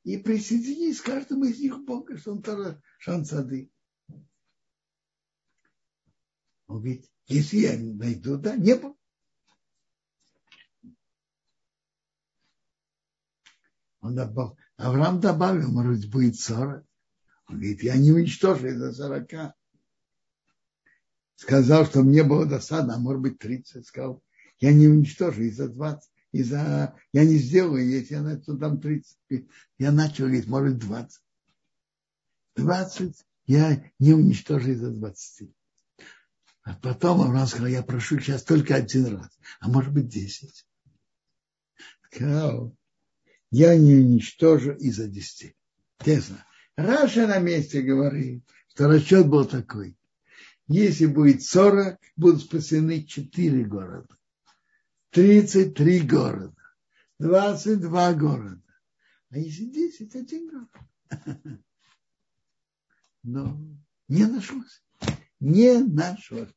и 0.02 0.16
присоединить 0.16 1.00
каждому 1.00 1.44
из 1.44 1.60
них 1.60 1.84
Бога, 1.84 2.16
что 2.16 2.32
он 2.32 2.42
тоже 2.42 2.80
шансады. 2.98 3.70
Он 6.66 6.78
говорит, 6.78 7.08
если 7.26 7.58
я 7.58 7.78
найду, 7.78 8.38
да, 8.38 8.56
не 8.56 8.74
было. 8.74 8.96
Он 14.00 14.14
добавил, 14.14 14.56
Авраам 14.76 15.20
добавил, 15.20 15.70
может 15.70 16.00
быть, 16.00 16.10
будет 16.10 16.40
40. 16.40 16.84
Он 17.48 17.54
говорит, 17.56 17.82
я 17.82 17.96
не 17.96 18.12
уничтожу 18.12 18.66
из-за 18.66 18.92
40. 18.92 19.54
Сказал, 21.36 21.86
что 21.86 22.02
мне 22.02 22.22
было 22.24 22.46
досадно, 22.46 22.94
а 22.94 22.98
может 22.98 23.22
быть 23.22 23.38
30. 23.38 23.86
Сказал, 23.86 24.22
я 24.58 24.72
не 24.72 24.88
уничтожу 24.88 25.42
из-за 25.42 25.68
20. 25.68 26.10
Из-за... 26.32 26.94
Я 27.12 27.24
не 27.24 27.36
сделаю, 27.36 27.88
если 27.88 28.14
я 28.14 28.22
начну 28.22 28.58
там 28.58 28.80
30. 28.80 29.16
Я 29.78 29.92
начал 29.92 30.24
говорить, 30.24 30.46
может 30.46 30.78
20. 30.78 31.22
20 32.56 33.26
я 33.46 33.92
не 33.98 34.12
уничтожу 34.12 34.70
из-за 34.72 34.90
20. 34.90 35.50
А 36.62 36.74
потом 36.74 37.20
Авраам 37.20 37.46
сказал, 37.46 37.68
я 37.68 37.82
прошу 37.82 38.18
сейчас 38.18 38.42
только 38.42 38.74
один 38.74 39.06
раз, 39.06 39.38
а 39.60 39.68
может 39.68 39.92
быть 39.92 40.08
10. 40.08 40.66
Сказал, 42.10 42.76
я 43.56 43.74
не 43.74 43.94
уничтожу 43.94 44.72
из-за 44.72 45.08
10. 45.08 45.56
Тесно. 46.04 46.44
Раша 46.76 47.26
на 47.26 47.38
месте 47.38 47.80
говорит, 47.80 48.44
что 48.68 48.86
расчет 48.86 49.28
был 49.28 49.46
такой. 49.46 49.96
Если 50.68 51.06
будет 51.06 51.42
40, 51.42 51.98
будут 52.16 52.42
спасены 52.42 53.04
4 53.04 53.64
города. 53.64 54.14
33 55.10 56.00
города. 56.00 56.54
22 57.18 58.12
города. 58.12 58.62
А 59.30 59.38
если 59.38 59.64
10, 59.64 60.14
один 60.16 60.50
город. 60.50 60.68
Но 63.22 63.58
не 64.06 64.26
нашлось. 64.26 64.82
Не 65.40 65.78
нашлось. 65.78 66.52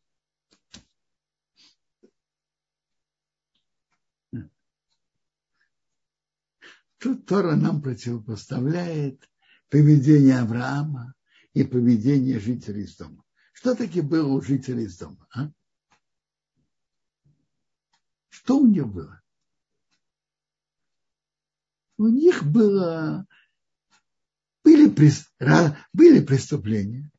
Тут 7.00 7.26
Тора 7.26 7.56
нам 7.56 7.82
противопоставляет 7.82 9.30
поведение 9.70 10.40
Авраама 10.40 11.14
и 11.54 11.64
поведение 11.64 12.40
жителей 12.40 12.84
из 12.84 12.98
дома. 12.98 13.24
Что 13.54 13.74
таки 13.74 14.02
было 14.02 14.28
у 14.28 14.42
жителей 14.42 14.84
из 14.84 14.98
дома? 14.98 15.26
А? 15.34 15.50
Что 18.28 18.58
у 18.58 18.68
них 18.68 18.86
было? 18.88 19.22
У 21.98 22.08
них 22.08 22.44
было, 22.46 23.26
были, 24.64 24.94
были 25.94 26.26
преступления, 26.26 27.12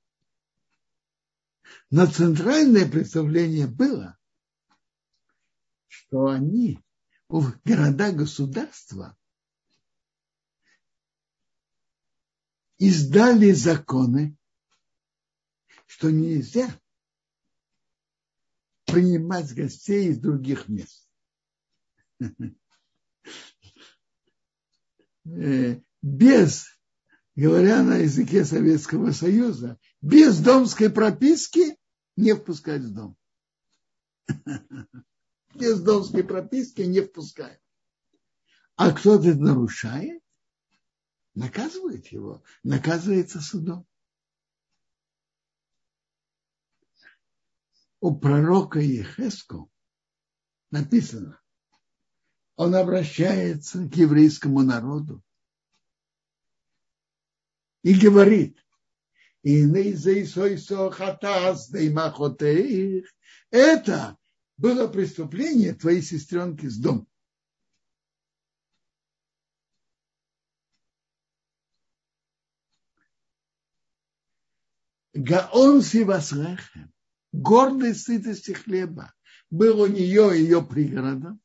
но 1.91 2.07
центральное 2.07 2.91
преступление 2.91 3.67
было, 3.67 4.19
что 5.87 6.29
они 6.29 6.83
города-государства 7.29 9.19
издали 12.81 13.53
законы, 13.53 14.37
что 15.87 16.11
нельзя 16.11 16.69
принимать 18.87 19.55
гостей 19.55 20.09
из 20.09 20.19
других 20.19 20.67
мест. 20.69 21.09
Без, 26.03 26.67
говоря 27.37 27.83
на 27.83 27.99
языке 27.99 28.45
Советского 28.45 29.13
Союза, 29.13 29.79
без 30.01 30.41
домской 30.41 30.91
прописки 30.91 31.77
не 32.17 32.35
впускать 32.35 32.83
в 32.83 32.95
дом. 32.95 33.17
Без 35.55 35.81
домской 35.83 36.25
прописки 36.25 36.81
не 36.81 37.03
впускают. 37.03 37.61
А 38.77 38.93
кто-то 38.93 39.35
нарушает, 39.35 40.20
наказывает 41.35 42.09
его, 42.09 42.43
наказывается 42.63 43.41
судом. 43.41 43.87
У 48.01 48.19
пророка 48.19 48.79
Ехеску 48.81 49.71
написано, 50.71 51.41
он 52.57 52.75
обращается 52.75 53.89
к 53.89 53.95
еврейскому 53.95 54.63
народу 54.63 55.23
и 57.83 57.99
говорит, 57.99 58.59
это 63.51 64.19
было 64.59 64.89
преступление 64.89 65.75
твоей 65.75 66.03
сестренки 66.03 66.67
с 66.67 66.77
дома. 66.77 67.07
Гаон 75.23 75.83
Сивасрехем, 75.83 76.91
гордость 77.33 78.05
сытости 78.05 78.53
хлеба, 78.53 79.13
был 79.51 79.83
у 79.83 79.87
нее 79.87 80.31
ее 80.35 80.65
пригородом. 80.65 81.43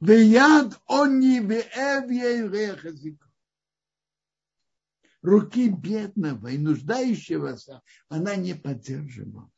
Веяд 0.00 0.80
он 0.86 1.20
не 1.20 1.38
Руки 5.22 5.68
бедного 5.68 6.48
и 6.48 6.58
нуждающегося 6.58 7.80
она 8.08 8.34
не 8.34 8.54
поддерживала. 8.54 9.52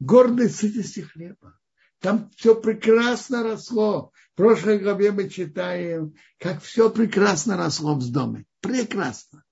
Гордость 0.00 0.56
сытости 0.56 1.00
хлеба. 1.00 1.60
Там 2.00 2.28
все 2.30 2.60
прекрасно 2.60 3.44
росло. 3.44 4.12
В 4.32 4.36
прошлой 4.36 4.80
главе 4.80 5.12
мы 5.12 5.28
читаем, 5.28 6.16
как 6.38 6.60
все 6.60 6.90
прекрасно 6.90 7.56
росло 7.56 7.94
в 7.94 8.10
доме. 8.10 8.46
Прекрасно. 8.60 9.45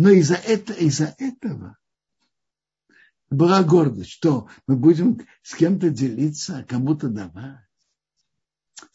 Но 0.00 0.08
из-за 0.08 0.36
этого, 0.36 0.78
из-за 0.78 1.14
этого 1.18 1.76
была 3.28 3.62
гордость, 3.62 4.12
что 4.12 4.48
мы 4.66 4.76
будем 4.76 5.28
с 5.42 5.54
кем-то 5.54 5.90
делиться, 5.90 6.64
кому-то 6.66 7.10
давать. 7.10 7.60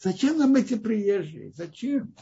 Зачем 0.00 0.38
нам 0.38 0.56
эти 0.56 0.74
приезжие? 0.74 1.52
Зачем? 1.52 2.12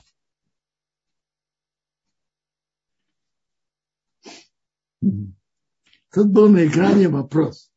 Тут 5.01 6.29
был 6.29 6.51
на 6.51 6.67
экране 6.67 7.09
вопрос. 7.09 7.73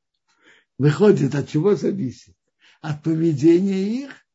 Выходит, 0.78 1.36
от 1.36 1.48
чего 1.48 1.78
зависит? 1.78 2.36
От 2.82 3.02
поведения 3.02 3.82
их 3.82 4.28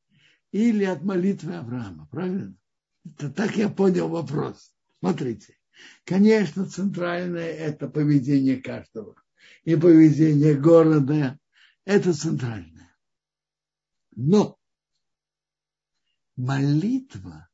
или 0.52 0.84
от 0.84 1.02
молитвы 1.02 1.54
Авраама? 1.54 2.08
Правильно? 2.10 2.56
Это 3.04 3.30
так 3.30 3.58
я 3.58 3.68
понял 3.68 4.08
вопрос. 4.08 4.74
Смотрите. 5.00 5.58
Конечно, 6.04 6.68
центральное– 6.68 7.50
это 7.52 7.88
поведение 7.88 8.60
каждого. 8.60 9.14
И 9.64 9.76
поведение 9.76 10.54
города– 10.54 11.38
это 11.84 12.12
центральное. 12.12 12.96
Но 14.14 14.58
молитва, 16.36 17.48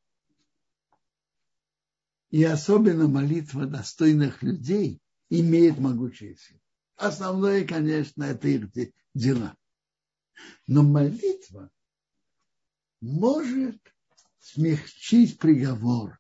и 2.31 2.43
особенно 2.45 3.09
молитва 3.09 3.67
достойных 3.67 4.43
людей, 4.43 5.01
имеет 5.31 5.79
могучие 5.79 6.37
силы. 6.37 6.61
Основное, 6.97 7.65
конечно, 7.67 8.25
это 8.25 8.49
их 8.49 8.71
дела. 9.15 9.57
Но 10.67 10.83
молитва 10.83 11.71
может 13.01 13.81
смягчить 14.41 15.39
приговор 15.39 16.19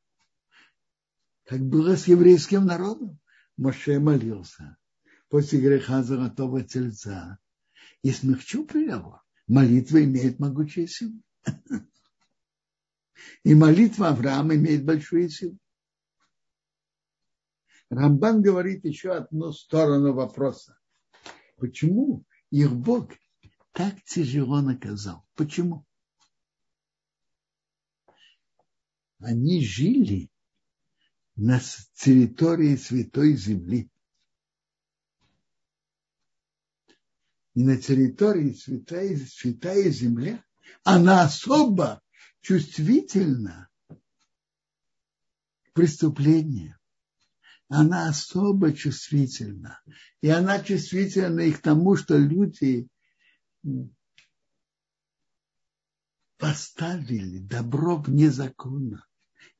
как 1.48 1.62
было 1.62 1.96
с 1.96 2.06
еврейским 2.06 2.66
народом. 2.66 3.18
Моше 3.56 3.98
молился 3.98 4.76
после 5.28 5.60
греха 5.60 6.02
золотого 6.02 6.62
тельца 6.62 7.38
и 8.02 8.10
смягчил 8.10 8.66
приговор. 8.66 9.22
Молитва 9.46 10.04
имеет 10.04 10.38
могучие 10.38 10.86
силы. 10.86 11.20
И 13.44 13.54
молитва 13.54 14.08
Авраама 14.08 14.56
имеет 14.56 14.84
большую 14.84 15.30
силу. 15.30 15.58
Рамбан 17.88 18.42
говорит 18.42 18.84
еще 18.84 19.12
одну 19.12 19.52
сторону 19.52 20.12
вопроса. 20.12 20.78
Почему 21.56 22.24
их 22.50 22.76
Бог 22.76 23.10
так 23.72 23.94
тяжело 24.04 24.60
наказал? 24.60 25.26
Почему? 25.34 25.86
Они 29.18 29.64
жили 29.64 30.30
на 31.38 31.60
территории 31.94 32.74
Святой 32.74 33.34
Земли. 33.36 33.88
И 37.54 37.62
на 37.62 37.76
территории 37.76 38.52
Святая, 38.52 39.16
Святая 39.16 39.88
Земля 39.90 40.44
она 40.82 41.22
особо 41.22 42.02
чувствительна 42.40 43.68
к 43.88 45.72
преступлениям, 45.74 46.76
она 47.68 48.08
особо 48.08 48.72
чувствительна. 48.72 49.80
И 50.20 50.28
она 50.28 50.60
чувствительна 50.60 51.40
и 51.40 51.52
к 51.52 51.62
тому, 51.62 51.94
что 51.94 52.16
люди 52.16 52.88
поставили 56.36 57.38
добро 57.38 57.98
вне 57.98 58.30
закона, 58.32 59.06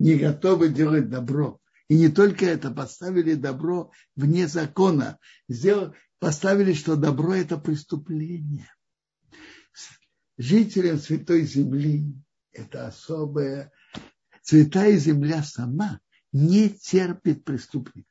не 0.00 0.16
готовы 0.16 0.70
делать 0.70 1.08
добро. 1.08 1.60
И 1.88 1.96
не 1.96 2.09
только 2.09 2.44
это, 2.44 2.70
поставили 2.70 3.35
добро 3.35 3.90
вне 4.14 4.46
закона. 4.46 5.18
Поставили, 6.18 6.72
что 6.72 6.96
добро– 6.96 7.35
это 7.35 7.59
преступление. 7.59 8.70
Жителям 10.37 10.98
Святой 10.98 11.42
Земли 11.42 12.14
это 12.53 12.88
особое. 12.88 13.72
Святая 14.42 14.96
Земля 14.96 15.42
сама 15.42 16.01
не 16.33 16.68
терпит 16.68 17.44
преступников. 17.44 18.11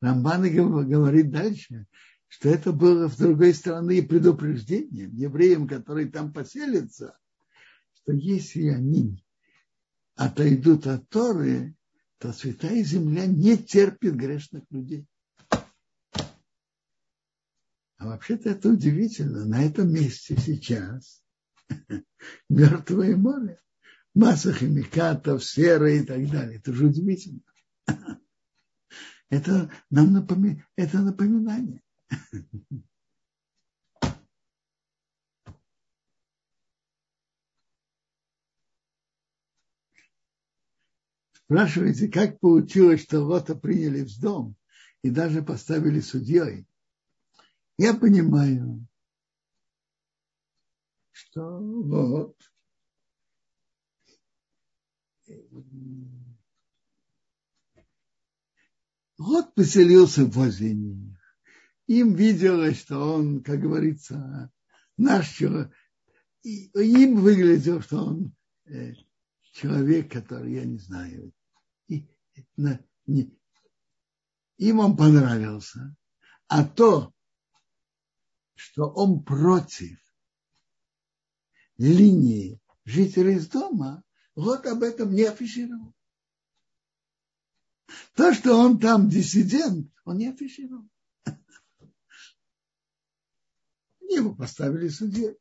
Рамбан 0.00 0.42
говорит 0.88 1.30
дальше, 1.30 1.86
что 2.28 2.48
это 2.48 2.72
было 2.72 3.08
с 3.08 3.16
другой 3.16 3.54
стороны 3.54 4.02
предупреждением 4.02 5.14
евреям, 5.14 5.66
которые 5.66 6.08
там 6.08 6.32
поселятся, 6.32 7.16
что 7.94 8.12
если 8.12 8.68
они 8.68 9.24
отойдут 10.16 10.86
от 10.86 11.08
Торы, 11.08 11.74
то 12.24 12.32
святая 12.32 12.82
земля 12.82 13.26
не 13.26 13.58
терпит 13.58 14.14
грешных 14.14 14.64
людей. 14.70 15.06
А 17.98 18.06
вообще-то 18.06 18.48
это 18.48 18.70
удивительно. 18.70 19.44
На 19.44 19.62
этом 19.62 19.92
месте 19.92 20.34
сейчас 20.38 21.22
мертвое 22.48 23.14
море. 23.16 23.60
Масса 24.14 24.54
химикатов, 24.54 25.44
сера 25.44 25.92
и 25.92 26.02
так 26.02 26.26
далее. 26.30 26.60
Это 26.60 26.72
же 26.72 26.86
удивительно. 26.86 27.42
Это 29.28 29.70
нам 29.90 30.14
напоми... 30.14 30.64
это 30.76 31.00
напоминание. 31.00 31.82
Спрашиваете, 41.44 42.08
как 42.08 42.40
получилось, 42.40 43.02
что 43.02 43.20
Лота 43.20 43.54
приняли 43.54 44.02
в 44.02 44.18
дом 44.18 44.56
и 45.02 45.10
даже 45.10 45.42
поставили 45.42 46.00
судьей? 46.00 46.66
Я 47.76 47.92
понимаю, 47.92 48.86
что 51.10 51.58
вот 51.58 52.36
вот 59.18 59.54
поселился 59.54 60.24
возле 60.24 60.72
них. 60.72 61.18
Им 61.86 62.14
виделось, 62.14 62.80
что 62.80 62.98
он, 63.16 63.42
как 63.42 63.60
говорится, 63.60 64.50
наш 64.96 65.28
человек. 65.28 65.70
Им 66.42 67.16
выглядело, 67.16 67.82
что 67.82 68.04
он 68.04 68.34
э, 68.66 68.94
человек, 69.54 70.12
который, 70.12 70.52
я 70.52 70.64
не 70.64 70.78
знаю, 70.78 71.32
и, 71.86 72.06
на, 72.56 72.84
не, 73.06 73.32
им 74.58 74.80
он 74.80 74.96
понравился. 74.96 75.96
А 76.48 76.64
то, 76.64 77.14
что 78.54 78.90
он 78.90 79.24
против 79.24 79.98
линии 81.78 82.60
жителей 82.84 83.36
из 83.36 83.48
дома, 83.48 84.02
вот 84.34 84.66
об 84.66 84.82
этом 84.82 85.14
не 85.14 85.22
афишировал. 85.22 85.94
То, 88.14 88.34
что 88.34 88.56
он 88.56 88.80
там 88.80 89.08
диссидент, 89.08 89.92
он 90.04 90.18
не 90.18 90.28
афишировал. 90.28 90.88
Его 94.00 94.34
поставили 94.34 94.88
судьей. 94.88 95.38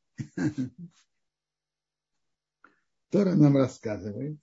Тора 3.14 3.36
нам 3.36 3.56
рассказывает, 3.56 4.40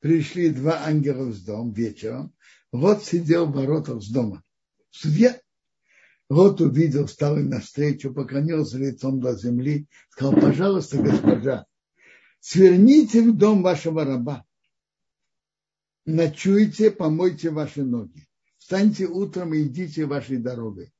пришли 0.00 0.50
два 0.50 0.84
ангела 0.84 1.24
в 1.24 1.42
дом 1.42 1.72
вечером, 1.72 2.34
вот 2.70 3.02
сидел 3.02 3.46
в 3.46 3.52
воротах 3.52 4.02
с 4.02 4.10
дома. 4.10 4.44
Судья 4.90 5.40
вот 6.28 6.60
увидел, 6.60 7.06
встал 7.06 7.38
им 7.38 7.48
навстречу, 7.48 8.12
поклонился 8.12 8.76
лицом 8.76 9.20
до 9.20 9.34
земли, 9.36 9.86
сказал, 10.10 10.34
пожалуйста, 10.38 10.98
госпожа, 10.98 11.64
сверните 12.40 13.22
в 13.22 13.34
дом 13.38 13.62
вашего 13.62 14.04
раба, 14.04 14.44
ночуйте, 16.04 16.90
помойте 16.90 17.48
ваши 17.48 17.84
ноги, 17.84 18.28
встаньте 18.58 19.06
утром 19.06 19.54
и 19.54 19.62
идите 19.62 20.04
вашей 20.04 20.36
дорогой. 20.36 20.92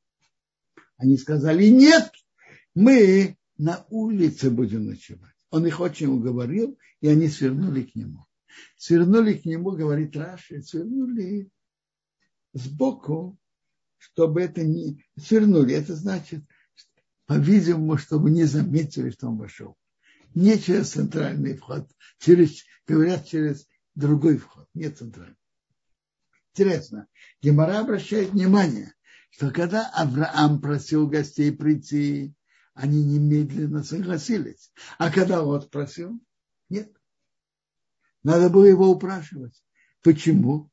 Они 0.96 1.18
сказали, 1.18 1.66
нет, 1.66 2.10
мы 2.74 3.36
на 3.58 3.84
улице 3.90 4.50
будем 4.50 4.86
ночевать. 4.86 5.34
Он 5.50 5.66
их 5.66 5.80
очень 5.80 6.06
уговорил, 6.06 6.78
и 7.00 7.08
они 7.08 7.28
свернули 7.28 7.82
к 7.82 7.94
нему. 7.94 8.26
Свернули 8.76 9.34
к 9.34 9.44
нему, 9.44 9.72
говорит 9.72 10.16
Раши, 10.16 10.62
свернули 10.62 11.50
сбоку 12.52 13.40
чтобы 14.00 14.40
это 14.42 14.64
не 14.64 15.04
свернули. 15.16 15.74
Это 15.74 15.94
значит, 15.94 16.42
по-видимому, 17.26 17.98
чтобы 17.98 18.30
не 18.30 18.44
заметили, 18.44 19.10
что 19.10 19.28
он 19.28 19.38
вошел. 19.38 19.76
Не 20.34 20.58
через 20.58 20.90
центральный 20.90 21.56
вход, 21.56 21.88
через, 22.18 22.64
говорят, 22.86 23.26
через 23.26 23.68
другой 23.94 24.38
вход, 24.38 24.68
не 24.74 24.88
центральный. 24.88 25.36
Интересно, 26.52 27.06
Гемора 27.42 27.80
обращает 27.80 28.30
внимание, 28.30 28.94
что 29.30 29.50
когда 29.50 29.88
Авраам 29.90 30.60
просил 30.60 31.06
гостей 31.06 31.52
прийти, 31.52 32.34
они 32.80 33.04
немедленно 33.04 33.84
согласились. 33.84 34.72
А 34.98 35.10
когда 35.12 35.42
вот 35.42 35.70
просил, 35.70 36.18
нет. 36.70 36.90
Надо 38.22 38.48
было 38.48 38.64
его 38.64 38.88
упрашивать. 38.88 39.62
Почему? 40.02 40.70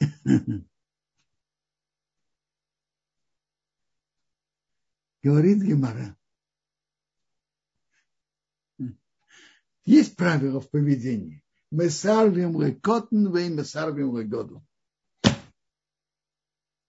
Говорит 5.22 5.62
Гемара. 5.62 6.18
Есть 9.84 10.16
правила 10.16 10.60
в 10.60 10.68
поведении. 10.68 11.42
Мы 11.70 11.88
сарвим 11.88 12.60
лекотн, 12.60 13.28
мы 13.28 13.64
сарвим 13.64 14.18
легоду. 14.18 14.62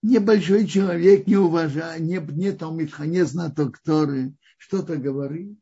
Небольшой 0.08 0.66
человек 0.66 1.26
не 1.26 1.36
уважает, 1.36 2.00
не, 2.00 2.16
не 2.16 2.52
талмитха, 2.52 3.06
не 3.06 3.24
знаток 3.24 3.78
Торы, 3.80 4.34
что-то 4.56 4.96
говорит. 4.96 5.58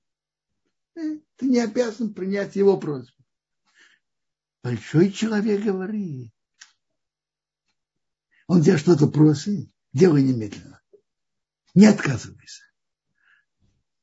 Э, 0.95 1.19
ты 1.37 1.47
не 1.47 1.61
обязан 1.61 2.15
принять 2.15 2.57
его 2.57 2.77
просьбу. 2.77 3.23
Большой 4.63 5.11
человек 5.11 5.63
говорит 5.63 6.33
он 8.47 8.63
тебя 8.63 8.79
что-то 8.79 9.07
просит, 9.09 9.69
делай 9.93 10.23
немедленно. 10.23 10.81
Не 11.75 11.87
отказывайся. 11.87 12.63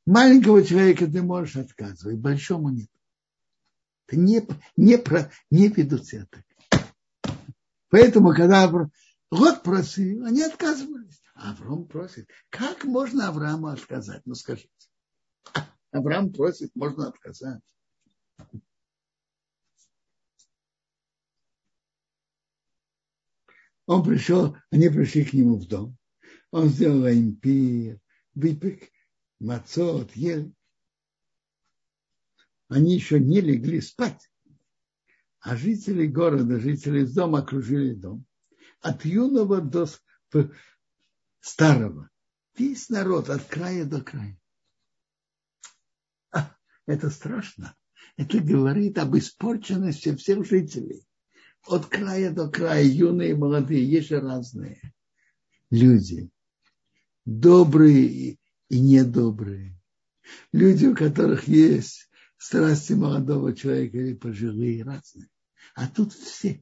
Маленького 0.06 0.64
человека 0.64 1.08
ты 1.08 1.22
можешь 1.22 1.56
отказывать, 1.56 2.20
большому 2.20 2.70
нет. 2.70 2.90
Ты 4.08 4.18
не, 4.18 4.46
не, 4.76 4.98
про, 4.98 5.32
не 5.50 5.70
ведут 5.70 6.06
себя 6.06 6.28
так. 6.30 6.44
Поэтому, 7.90 8.34
когда 8.34 8.68
Лот 9.34 9.64
просил, 9.64 10.26
они 10.26 10.44
отказывались. 10.44 11.20
А 11.34 11.54
Авраам 11.54 11.88
просит. 11.88 12.30
Как 12.52 12.84
можно 12.84 13.30
Аврааму 13.30 13.66
отказать? 13.66 14.22
Ну 14.26 14.36
скажите. 14.36 14.70
Авраам 15.90 16.32
просит, 16.32 16.70
можно 16.76 17.08
отказать. 17.08 17.64
Он 23.88 24.04
пришел, 24.04 24.56
они 24.70 24.90
пришли 24.90 25.26
к 25.26 25.34
нему 25.34 25.58
в 25.58 25.68
дом. 25.68 25.98
Он 26.52 26.70
сделал 26.70 27.08
им 27.08 27.36
пир, 27.36 28.00
выпек, 28.36 28.92
мацот, 29.40 30.16
ел. 30.16 30.54
Они 32.68 32.94
еще 32.94 33.20
не 33.20 33.42
легли 33.42 33.82
спать. 33.82 34.30
А 35.40 35.58
жители 35.58 36.06
города, 36.06 36.60
жители 36.60 37.04
дома 37.04 37.40
окружили 37.40 37.96
дом. 37.96 38.28
От 38.84 39.04
юного 39.06 39.62
до 39.62 39.88
старого. 41.40 42.10
Весь 42.56 42.90
народ 42.90 43.30
от 43.30 43.44
края 43.46 43.86
до 43.86 44.02
края. 44.02 44.38
Это 46.86 47.10
страшно. 47.10 47.76
Это 48.18 48.40
говорит 48.40 49.00
об 49.00 49.18
испорченности 49.18 50.16
всех 50.16 50.46
жителей 50.46 51.08
от 51.66 51.86
края 51.86 52.32
до 52.32 52.50
края, 52.50 52.84
юные 52.84 53.32
и 53.32 53.36
молодые, 53.36 53.90
есть 53.90 54.10
же 54.10 54.20
разные 54.20 54.94
люди. 55.70 56.30
Добрые 57.26 58.38
и 58.70 58.80
недобрые. 58.80 59.80
Люди, 60.52 60.88
у 60.88 60.96
которых 60.96 61.48
есть 61.48 62.10
страсти 62.38 62.94
молодого 62.94 63.56
человека 63.56 63.98
или 63.98 64.14
пожилые, 64.14 64.84
разные. 64.84 65.30
А 65.76 65.88
тут 65.88 66.14
все. 66.14 66.62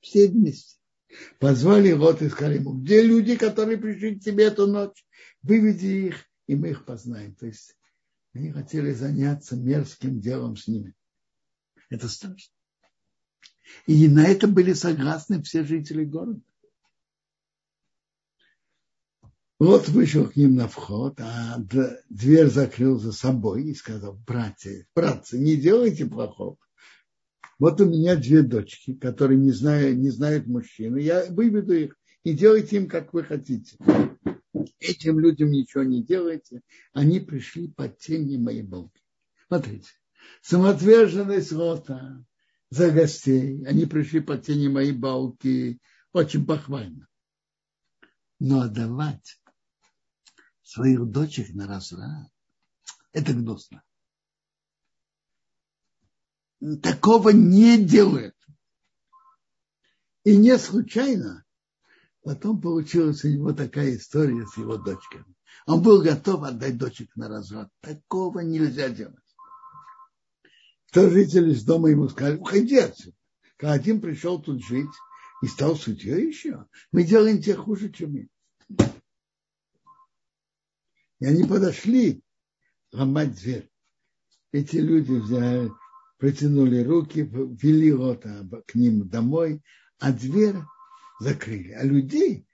Все 0.00 0.28
вместе. 0.28 0.81
Позвали 1.38 1.92
Лот 1.92 2.22
и 2.22 2.28
сказали 2.28 2.58
ему, 2.58 2.74
где 2.74 3.02
люди, 3.02 3.36
которые 3.36 3.78
пришли 3.78 4.18
к 4.18 4.24
тебе 4.24 4.44
эту 4.44 4.66
ночь? 4.66 5.04
Выведи 5.42 6.08
их, 6.08 6.24
и 6.46 6.54
мы 6.54 6.70
их 6.70 6.84
познаем. 6.84 7.34
То 7.34 7.46
есть 7.46 7.76
они 8.32 8.50
хотели 8.50 8.92
заняться 8.92 9.56
мерзким 9.56 10.20
делом 10.20 10.56
с 10.56 10.68
ними. 10.68 10.94
Это 11.90 12.08
страшно. 12.08 12.54
И 13.86 14.08
на 14.08 14.24
это 14.24 14.48
были 14.48 14.72
согласны 14.72 15.42
все 15.42 15.64
жители 15.64 16.04
города. 16.04 16.40
Вот 19.58 19.88
вышел 19.88 20.28
к 20.28 20.34
ним 20.34 20.56
на 20.56 20.66
вход, 20.66 21.20
а 21.20 21.56
дверь 22.08 22.48
закрыл 22.48 22.98
за 22.98 23.12
собой 23.12 23.64
и 23.64 23.74
сказал, 23.74 24.14
братья, 24.26 24.84
братцы, 24.92 25.38
не 25.38 25.54
делайте 25.56 26.04
плохого. 26.04 26.58
Вот 27.62 27.80
у 27.80 27.84
меня 27.84 28.16
две 28.16 28.42
дочки, 28.42 28.92
которые 28.92 29.38
не 29.38 29.52
знают, 29.52 29.96
не 29.96 30.10
знают 30.10 30.48
мужчины. 30.48 30.98
Я 30.98 31.26
выведу 31.26 31.72
их 31.72 31.96
и 32.24 32.32
делайте 32.32 32.78
им, 32.78 32.88
как 32.88 33.14
вы 33.14 33.22
хотите. 33.22 33.76
Этим 34.80 35.20
людям 35.20 35.52
ничего 35.52 35.84
не 35.84 36.02
делайте. 36.02 36.62
Они 36.92 37.20
пришли 37.20 37.68
под 37.68 37.98
тени 37.98 38.36
моей 38.36 38.64
балки. 38.64 39.00
Смотрите. 39.46 39.90
Самоотверженность 40.40 41.52
Лота 41.52 42.26
за 42.70 42.90
гостей. 42.90 43.64
Они 43.64 43.86
пришли 43.86 44.18
под 44.18 44.44
тени 44.44 44.66
моей 44.66 44.90
балки. 44.90 45.78
Очень 46.12 46.44
похвально. 46.44 47.06
Но 48.40 48.62
отдавать 48.62 49.40
своих 50.64 51.06
дочек 51.06 51.54
на 51.54 51.68
разврат, 51.68 52.28
это 53.12 53.32
гнусно. 53.32 53.84
Такого 56.82 57.30
не 57.30 57.82
делают. 57.82 58.36
И 60.24 60.36
не 60.36 60.56
случайно 60.58 61.44
потом 62.22 62.60
получилась 62.60 63.24
у 63.24 63.28
него 63.28 63.52
такая 63.52 63.96
история 63.96 64.46
с 64.46 64.56
его 64.56 64.76
дочками. 64.76 65.34
Он 65.66 65.82
был 65.82 66.02
готов 66.02 66.44
отдать 66.44 66.78
дочек 66.78 67.14
на 67.16 67.28
разврат. 67.28 67.68
Такого 67.80 68.40
нельзя 68.40 68.88
делать. 68.88 69.16
Кто 70.88 71.10
жители 71.10 71.52
из 71.52 71.64
дома 71.64 71.90
ему 71.90 72.08
сказали, 72.08 72.36
уходи 72.36 72.78
отсюда. 72.78 73.16
Когда 73.56 73.72
один 73.72 74.00
пришел 74.00 74.40
тут 74.40 74.64
жить 74.64 74.90
и 75.42 75.46
стал 75.46 75.76
судьей 75.76 76.28
еще, 76.28 76.66
мы 76.92 77.04
делаем 77.04 77.40
тебе 77.40 77.56
хуже, 77.56 77.90
чем 77.90 78.12
мы. 78.12 78.28
И 81.20 81.26
они 81.26 81.44
подошли 81.44 82.22
ломать 82.92 83.34
дверь. 83.34 83.70
Эти 84.52 84.76
люди 84.76 85.12
взяли, 85.12 85.72
протянули 86.22 86.84
руки, 86.84 87.22
вели 87.22 87.92
Лота 87.92 88.48
к 88.68 88.76
ним 88.76 89.08
домой, 89.08 89.60
а 89.98 90.12
дверь 90.12 90.54
закрыли. 91.18 91.72
А 91.72 91.82
людей 91.82 92.46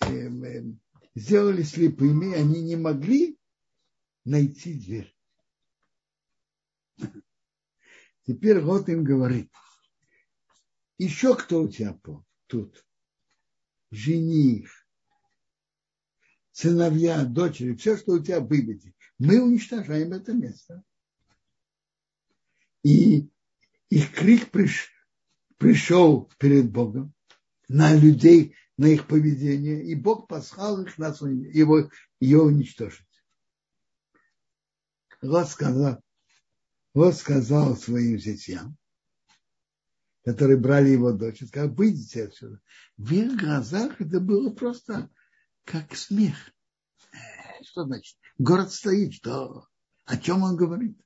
эм, 0.00 0.44
эм, 0.44 0.80
сделали 1.14 1.62
слепыми, 1.62 2.34
они 2.34 2.60
не 2.60 2.76
могли 2.76 3.38
найти 4.26 4.74
дверь. 4.74 5.16
Теперь 8.26 8.60
вот 8.60 8.90
им 8.90 9.02
говорит, 9.02 9.50
еще 10.98 11.34
кто 11.36 11.62
у 11.62 11.68
тебя 11.68 11.98
тут? 12.48 12.84
Жених, 13.90 14.86
сыновья, 16.52 17.24
дочери, 17.24 17.74
все, 17.76 17.96
что 17.96 18.12
у 18.12 18.22
тебя 18.22 18.40
выведи, 18.40 18.94
мы 19.18 19.42
уничтожаем 19.42 20.12
это 20.12 20.34
место. 20.34 20.84
И 22.88 23.30
их 23.90 24.14
крик 24.14 24.50
приш, 24.50 24.90
пришел 25.58 26.32
перед 26.38 26.72
Богом 26.72 27.12
на 27.68 27.94
людей, 27.94 28.56
на 28.78 28.86
их 28.86 29.06
поведение, 29.06 29.84
и 29.84 29.94
Бог 29.94 30.26
послал 30.26 30.80
их 30.80 30.96
на 30.96 31.08
его, 31.08 31.90
ее 32.18 32.40
уничтожить. 32.40 33.06
Вот 35.20 35.48
сказал, 35.48 36.02
вот 36.94 37.14
сказал 37.14 37.76
своим 37.76 38.18
зятьям, 38.18 38.78
которые 40.24 40.56
брали 40.56 40.88
его 40.88 41.12
дочь, 41.12 41.46
сказал, 41.46 41.68
выйдите 41.68 42.24
отсюда. 42.24 42.58
В 42.96 43.12
их 43.12 43.38
глазах 43.38 44.00
это 44.00 44.18
было 44.18 44.48
просто 44.48 45.10
как 45.64 45.94
смех. 45.94 46.36
Э, 47.12 47.62
что 47.64 47.84
значит? 47.84 48.16
Город 48.38 48.72
стоит, 48.72 49.12
что? 49.12 49.66
О 50.06 50.16
чем 50.16 50.42
он 50.42 50.56
говорит? 50.56 50.98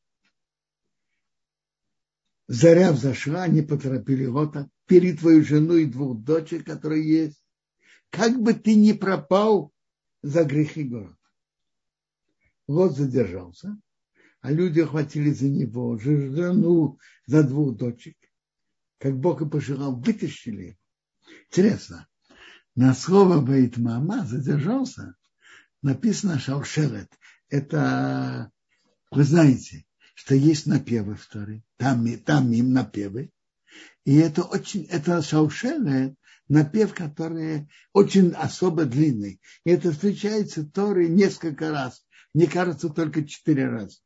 Заря 2.49 2.93
взошла, 2.93 3.45
они 3.45 3.62
поторопили 3.62 4.26
Лота, 4.26 4.68
бери 4.88 5.16
твою 5.16 5.45
жену 5.45 5.76
и 5.76 5.86
двух 5.86 6.18
дочек, 6.18 6.66
которые 6.66 7.09
есть. 7.09 7.43
Как 8.11 8.40
бы 8.40 8.53
ты 8.53 8.74
ни 8.74 8.93
пропал 8.93 9.72
за 10.22 10.45
грехи 10.45 10.84
города. 10.84 11.16
Лот 12.68 12.97
задержался, 12.97 13.78
а 14.40 14.51
люди 14.51 14.80
охватили 14.80 15.30
за 15.30 15.49
него 15.49 15.99
жену, 15.99 16.99
за 17.26 17.43
двух 17.43 17.76
дочек. 17.76 18.16
Как 18.99 19.18
Бог 19.18 19.43
и 19.43 19.49
пожелал, 19.49 19.97
вытащили. 19.97 20.78
Интересно, 21.49 22.07
на 22.74 22.95
слово 22.95 23.40
Бейт 23.40 23.78
Мама 23.78 24.24
задержался, 24.24 25.14
написано 25.82 26.38
Шаушерет. 26.38 27.11
Это, 27.49 28.51
вы 29.11 29.24
знаете, 29.24 29.84
что 30.25 30.37
есть 30.37 30.66
напевы 30.66 31.16
в 31.16 31.27
Торе, 31.27 31.64
там, 31.79 32.07
там 32.18 32.53
им 32.53 32.73
напевы. 32.73 33.33
И 34.05 34.16
это 34.18 34.45
очень, 34.45 34.85
это 34.85 35.20
Шаушерет, 35.20 36.14
напев, 36.47 36.95
который 36.95 37.68
очень 37.93 38.31
особо 38.31 38.85
длинный. 38.85 39.41
И 39.64 39.70
это 39.70 39.91
встречается 39.91 40.61
в 40.61 40.70
Торе 40.70 41.09
несколько 41.09 41.73
раз. 41.73 42.07
Мне 42.35 42.47
кажется, 42.47 42.89
только 42.89 43.25
четыре 43.25 43.66
раза. 43.68 43.99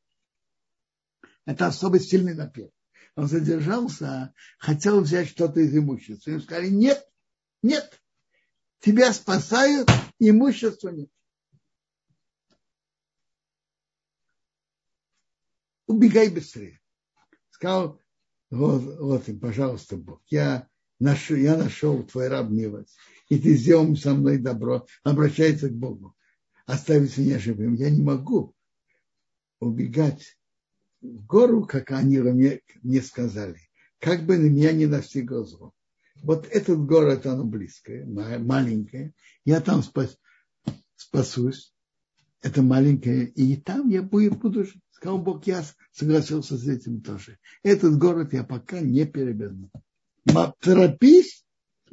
Это 1.44 1.66
особо 1.66 2.00
сильный 2.00 2.34
напев. 2.34 2.70
Он 3.14 3.28
задержался, 3.28 4.32
хотел 4.58 5.02
взять 5.02 5.28
что-то 5.28 5.60
из 5.60 5.76
имущества. 5.76 6.30
Им 6.30 6.40
сказали, 6.40 6.68
нет, 6.68 7.06
нет, 7.62 8.00
тебя 8.80 9.12
спасают, 9.12 9.90
имущества 10.18 10.88
нет. 10.88 11.10
Убегай 15.86 16.28
быстрее. 16.30 16.80
Сказал, 17.50 18.00
вот, 18.50 18.82
вот 18.98 19.28
им, 19.28 19.40
пожалуйста, 19.40 19.96
Бог, 19.96 20.20
я 20.28 20.68
нашел, 20.98 21.36
я 21.36 21.56
нашел 21.56 22.02
твой 22.02 22.28
раб 22.28 22.50
милость, 22.50 22.96
и 23.28 23.38
ты 23.38 23.54
сделал 23.56 23.96
со 23.96 24.14
мной 24.14 24.38
добро, 24.38 24.86
обращается 25.04 25.68
к 25.68 25.72
Богу, 25.72 26.14
оставить 26.66 27.16
меня 27.16 27.38
живым. 27.38 27.74
Я 27.74 27.90
не 27.90 28.02
могу 28.02 28.54
убегать 29.60 30.38
в 31.00 31.24
гору, 31.26 31.66
как 31.66 31.90
они 31.92 32.18
мне, 32.18 32.60
мне 32.82 33.00
сказали, 33.02 33.60
как 33.98 34.26
бы 34.26 34.36
на 34.36 34.46
меня 34.46 34.72
не 34.72 34.86
настигло 34.86 35.44
зло 35.44 35.72
вот 36.22 36.46
этот 36.50 36.84
город, 36.84 37.26
оно 37.26 37.44
близкое, 37.44 38.04
маленькое, 38.04 39.12
я 39.44 39.60
там 39.60 39.82
спас, 39.82 40.18
спасусь, 40.96 41.74
это 42.42 42.62
маленькое, 42.62 43.26
и 43.26 43.56
там 43.56 43.88
я 43.88 44.02
буду, 44.02 44.34
буду 44.34 44.64
жить. 44.64 44.82
Сказал 44.96 45.18
Бог, 45.18 45.46
я 45.46 45.62
согласился 45.92 46.56
с 46.56 46.66
этим 46.66 47.02
тоже. 47.02 47.38
Этот 47.62 47.98
город 47.98 48.32
я 48.32 48.42
пока 48.44 48.80
не 48.80 49.04
переверну. 49.04 49.70
Торопись, 50.60 51.44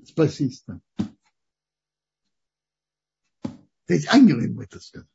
спасись 0.06 0.64
там. 0.64 0.82
То 3.42 3.94
есть 3.94 4.08
ангелы 4.08 4.44
ему 4.44 4.62
это 4.62 4.80
сказали. 4.80 5.10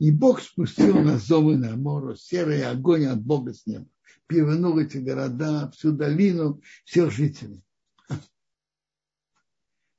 И 0.00 0.10
Бог 0.10 0.42
спустил 0.42 1.00
на 1.00 1.18
зовы 1.18 1.56
на 1.56 1.76
море 1.76 2.16
серый 2.16 2.64
огонь 2.64 3.06
от 3.06 3.22
Бога 3.22 3.54
с 3.54 3.64
неба 3.66 3.88
перевернул 4.26 4.78
эти 4.78 4.96
города, 4.96 5.70
всю 5.70 5.92
долину, 5.92 6.60
всех 6.84 7.12
жителей. 7.12 7.62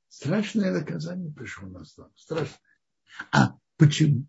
Страшное 0.08 0.72
наказание 0.72 1.32
пришло 1.32 1.68
на 1.68 1.84
стол. 1.84 2.12
Страшное. 2.16 2.60
А 3.32 3.56
почему? 3.76 4.26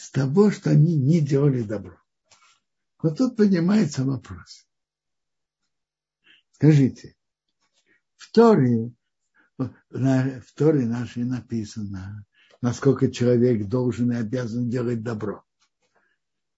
С 0.00 0.10
того, 0.10 0.50
что 0.50 0.70
они 0.70 0.96
не 0.96 1.20
делали 1.20 1.62
добро. 1.62 2.00
Вот 3.02 3.18
тут 3.18 3.36
поднимается 3.36 4.02
вопрос. 4.02 4.66
Скажите, 6.52 7.18
в 8.16 8.32
Торе, 8.32 8.94
в 9.58 10.54
Торе 10.54 10.86
нашей 10.86 11.24
написано, 11.24 12.24
насколько 12.62 13.12
человек 13.12 13.68
должен 13.68 14.10
и 14.10 14.16
обязан 14.16 14.70
делать 14.70 15.02
добро. 15.02 15.44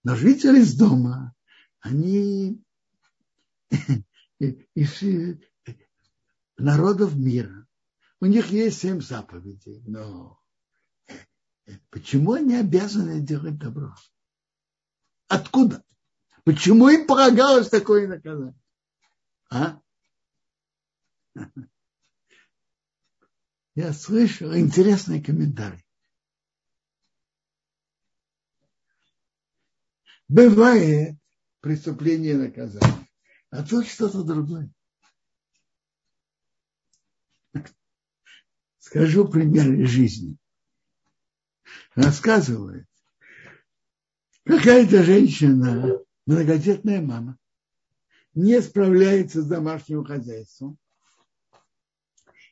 Но 0.05 0.15
жители 0.15 0.61
из 0.61 0.77
дома 0.77 1.35
они 1.81 2.63
из 4.39 5.49
народов 6.57 7.17
мира. 7.17 7.67
У 8.21 8.27
них 8.27 8.51
есть 8.51 8.79
семь 8.79 9.01
заповедей, 9.01 9.83
но 9.85 10.42
почему 11.91 12.33
они 12.33 12.55
обязаны 12.57 13.21
делать 13.21 13.59
добро? 13.59 13.95
Откуда? 15.29 15.85
Почему 16.45 16.89
им 16.89 17.07
полагалось 17.07 17.69
такое 17.69 18.09
наказание? 18.09 18.55
А? 19.51 19.81
Я 23.75 23.93
слышал 23.93 24.55
интересный 24.55 25.23
комментарий. 25.23 25.85
Бывает 30.29 31.17
преступление 31.61 32.49
и 32.49 32.61
а 33.51 33.63
тут 33.63 33.87
что-то 33.87 34.25
другое. 34.25 34.71
Скажу 38.79 39.29
пример 39.29 39.73
из 39.75 39.91
жизни. 39.91 40.39
Рассказывает, 41.95 42.87
какая-то 44.45 45.03
женщина, 45.03 45.99
многодетная 46.27 47.03
мама, 47.03 47.39
не 48.35 48.61
справляется 48.63 49.43
с 49.43 49.47
домашним 49.47 50.05
хозяйством 50.05 50.79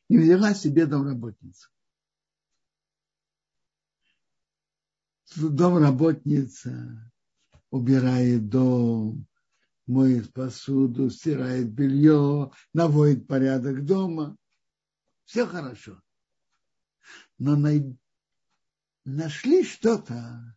и 0.08 0.18
взяла 0.18 0.54
себе 0.54 0.86
домработницу. 0.86 1.70
Домработница 5.36 7.10
убирает 7.70 8.48
дом, 8.48 9.26
моет 9.86 10.32
посуду, 10.32 11.08
стирает 11.08 11.70
белье, 11.70 12.50
наводит 12.74 13.26
порядок 13.26 13.84
дома. 13.84 14.36
Все 15.24 15.46
хорошо 15.46 16.02
но. 17.40 17.56
Нашли 19.16 19.64
что-то, 19.64 20.56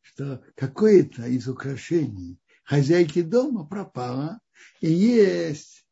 что 0.00 0.42
какое-то 0.56 1.26
из 1.26 1.48
украшений 1.48 2.40
хозяйки 2.64 3.22
дома 3.22 3.66
пропало, 3.66 4.40
и 4.80 4.90
есть 4.90 5.86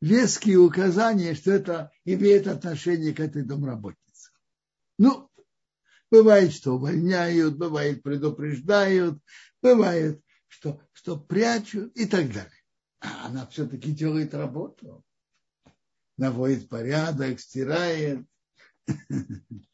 веские 0.00 0.58
указания, 0.58 1.34
что 1.34 1.52
это 1.52 1.92
имеет 2.04 2.46
отношение 2.46 3.14
к 3.14 3.20
этой 3.20 3.42
домработнице. 3.42 4.30
Ну, 4.98 5.30
бывает, 6.10 6.52
что 6.52 6.74
увольняют, 6.74 7.56
бывает, 7.56 8.02
предупреждают, 8.02 9.18
бывает, 9.60 10.22
что, 10.48 10.80
что 10.92 11.18
прячут 11.18 11.96
и 11.96 12.06
так 12.06 12.28
далее. 12.32 12.50
А 13.00 13.26
она 13.26 13.46
все-таки 13.46 13.90
делает 13.92 14.34
работу. 14.34 15.04
Наводит 16.18 16.68
порядок, 16.68 17.40
стирает, 17.40 18.24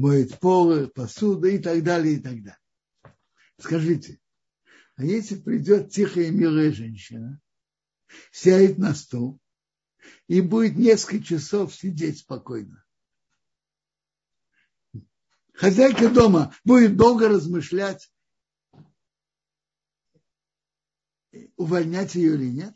моет 0.00 0.38
полы, 0.40 0.88
посуду 0.88 1.46
и 1.46 1.58
так 1.58 1.82
далее, 1.82 2.14
и 2.14 2.20
так 2.20 2.42
далее. 2.42 2.58
Скажите, 3.58 4.18
а 4.96 5.04
если 5.04 5.36
придет 5.36 5.90
тихая 5.90 6.24
и 6.24 6.30
милая 6.30 6.72
женщина, 6.72 7.40
сядет 8.32 8.78
на 8.78 8.94
стул 8.94 9.38
и 10.26 10.40
будет 10.40 10.76
несколько 10.76 11.22
часов 11.22 11.74
сидеть 11.74 12.20
спокойно, 12.20 12.82
хозяйка 15.52 16.08
дома 16.08 16.54
будет 16.64 16.96
долго 16.96 17.28
размышлять, 17.28 18.10
увольнять 21.56 22.14
ее 22.14 22.36
или 22.36 22.46
нет? 22.46 22.74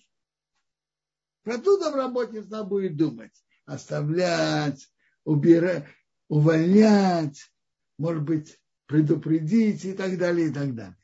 Про 1.42 1.58
ту 1.58 1.78
домработницу 1.78 2.64
будет 2.64 2.96
думать. 2.96 3.32
Оставлять, 3.66 4.92
убирать, 5.24 5.86
увольнять, 6.28 7.52
может 7.98 8.22
быть, 8.22 8.58
предупредить 8.86 9.84
и 9.84 9.92
так 9.92 10.18
далее, 10.18 10.48
и 10.48 10.52
так 10.52 10.74
далее. 10.74 10.98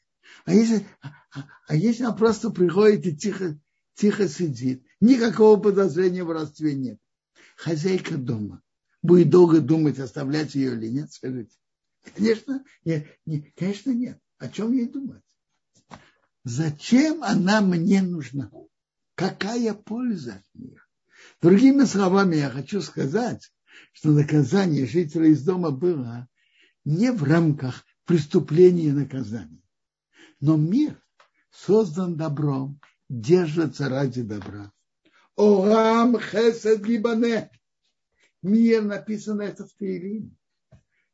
А 0.44 0.52
если, 0.52 0.86
а, 1.02 1.46
а 1.66 1.76
если 1.76 2.04
она 2.04 2.14
просто 2.14 2.50
приходит 2.50 3.06
и 3.06 3.16
тихо, 3.16 3.58
тихо 3.94 4.28
сидит, 4.28 4.84
никакого 5.00 5.60
подозрения 5.60 6.24
в 6.24 6.30
родстве 6.30 6.74
нет. 6.74 6.98
Хозяйка 7.56 8.16
дома 8.16 8.62
будет 9.02 9.30
долго 9.30 9.60
думать, 9.60 9.98
оставлять 9.98 10.54
ее 10.54 10.74
или 10.74 10.88
нет, 10.88 11.12
скажите. 11.12 11.56
Конечно, 12.14 12.64
не, 12.84 13.06
не, 13.26 13.52
конечно 13.56 13.90
нет. 13.90 14.18
О 14.38 14.48
чем 14.48 14.72
ей 14.72 14.88
думать? 14.88 15.22
Зачем 16.44 17.22
она 17.22 17.60
мне 17.60 18.00
нужна? 18.00 18.50
Какая 19.14 19.74
польза 19.74 20.34
от 20.34 20.54
них? 20.54 20.88
Другими 21.42 21.84
словами, 21.84 22.36
я 22.36 22.48
хочу 22.48 22.80
сказать, 22.80 23.52
что 23.92 24.10
наказание 24.10 24.86
жителя 24.86 25.28
из 25.28 25.42
дома 25.42 25.70
было 25.70 26.28
не 26.84 27.12
в 27.12 27.22
рамках 27.24 27.84
преступления 28.04 28.86
и 28.86 28.92
наказания. 28.92 29.62
Но 30.40 30.56
мир 30.56 31.00
создан 31.50 32.16
добром, 32.16 32.80
держится 33.08 33.88
ради 33.88 34.22
добра. 34.22 34.72
Орам 35.36 36.18
хесед 36.18 36.84
гибане. 36.84 37.50
Мир, 38.42 38.82
написано 38.82 39.42
это 39.42 39.66
в 39.66 39.72
Таилиме. 39.74 40.34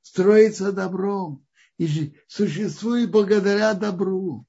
Строится 0.03 0.73
добром 0.73 1.45
и 1.79 2.15
существует 2.29 3.11
благодаря 3.11 3.75
добру. 3.75 4.47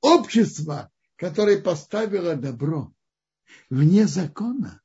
Общество, 0.00 0.90
которая 1.16 1.60
поставила 1.60 2.34
добро 2.34 2.92
вне 3.68 4.06
закона, 4.06 4.80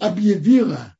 объявила 0.00 0.96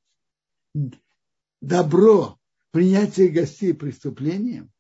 добро 1.61 2.39
принятие 2.71 3.29
гостей 3.29 3.75
преступлением, 3.75 4.73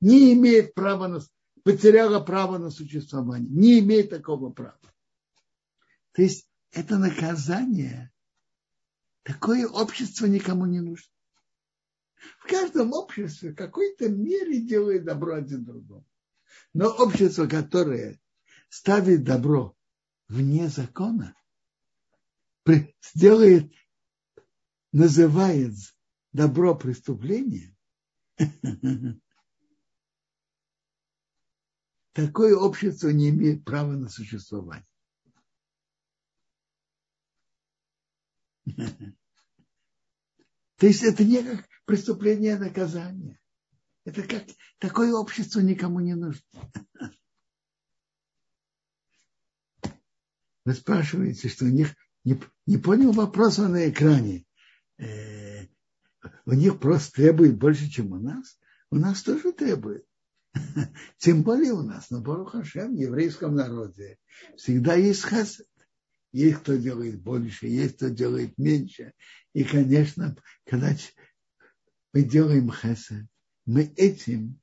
не 0.00 0.32
имеет 0.32 0.74
права 0.74 1.08
на, 1.08 1.20
потеряла 1.62 2.20
право 2.20 2.58
на 2.58 2.70
существование, 2.70 3.50
не 3.50 3.80
имеет 3.80 4.10
такого 4.10 4.50
права. 4.50 4.78
То 6.12 6.22
есть 6.22 6.48
это 6.70 6.98
наказание, 6.98 8.12
такое 9.22 9.66
общество 9.66 10.26
никому 10.26 10.66
не 10.66 10.80
нужно. 10.80 11.10
В 12.38 12.46
каждом 12.46 12.92
обществе 12.92 13.52
в 13.52 13.56
какой-то 13.56 14.08
мере 14.08 14.60
делает 14.60 15.04
добро 15.04 15.34
один 15.34 15.64
другому. 15.64 16.06
Но 16.72 16.88
общество, 16.88 17.46
которое 17.46 18.20
ставит 18.68 19.24
добро 19.24 19.76
вне 20.28 20.68
закона, 20.68 21.34
сделает, 23.02 23.72
называет 24.92 25.74
добро 26.32 26.74
преступлением, 26.74 27.76
такое 32.12 32.56
общество 32.56 33.08
не 33.10 33.30
имеет 33.30 33.64
права 33.64 33.92
на 33.92 34.08
существование. 34.08 34.86
То 40.76 40.86
есть 40.86 41.02
это 41.02 41.24
не 41.24 41.42
как 41.42 41.68
преступление, 41.84 42.54
а 42.56 42.58
наказание. 42.58 43.38
Это 44.04 44.22
как 44.22 44.44
такое 44.78 45.12
общество 45.12 45.60
никому 45.60 46.00
не 46.00 46.14
нужно. 46.14 46.42
Вы 50.64 50.74
спрашиваете, 50.74 51.48
что 51.48 51.66
у 51.66 51.68
них 51.68 51.94
не, 52.24 52.40
не 52.66 52.78
понял 52.78 53.12
вопроса 53.12 53.68
на 53.68 53.88
экране. 53.88 54.44
Э, 54.98 55.66
у 56.46 56.52
них 56.52 56.80
просто 56.80 57.12
требует 57.12 57.56
больше, 57.56 57.88
чем 57.88 58.12
у 58.12 58.18
нас. 58.18 58.58
У 58.90 58.96
нас 58.96 59.22
тоже 59.22 59.52
требует. 59.52 60.04
Тем 61.18 61.42
более 61.42 61.72
у 61.72 61.82
нас, 61.82 62.10
на 62.10 62.20
Барухашем, 62.20 62.94
в 62.94 62.98
еврейском 62.98 63.54
народе, 63.54 64.18
всегда 64.56 64.94
есть 64.94 65.24
хесед. 65.24 65.66
Есть 66.32 66.58
кто 66.58 66.74
делает 66.74 67.20
больше, 67.20 67.66
есть 67.66 67.96
кто 67.96 68.08
делает 68.08 68.58
меньше. 68.58 69.12
И, 69.52 69.62
конечно, 69.62 70.36
когда 70.66 70.96
мы 72.12 72.22
делаем 72.22 72.72
хесед, 72.72 73.26
мы 73.66 73.82
этим 73.96 74.60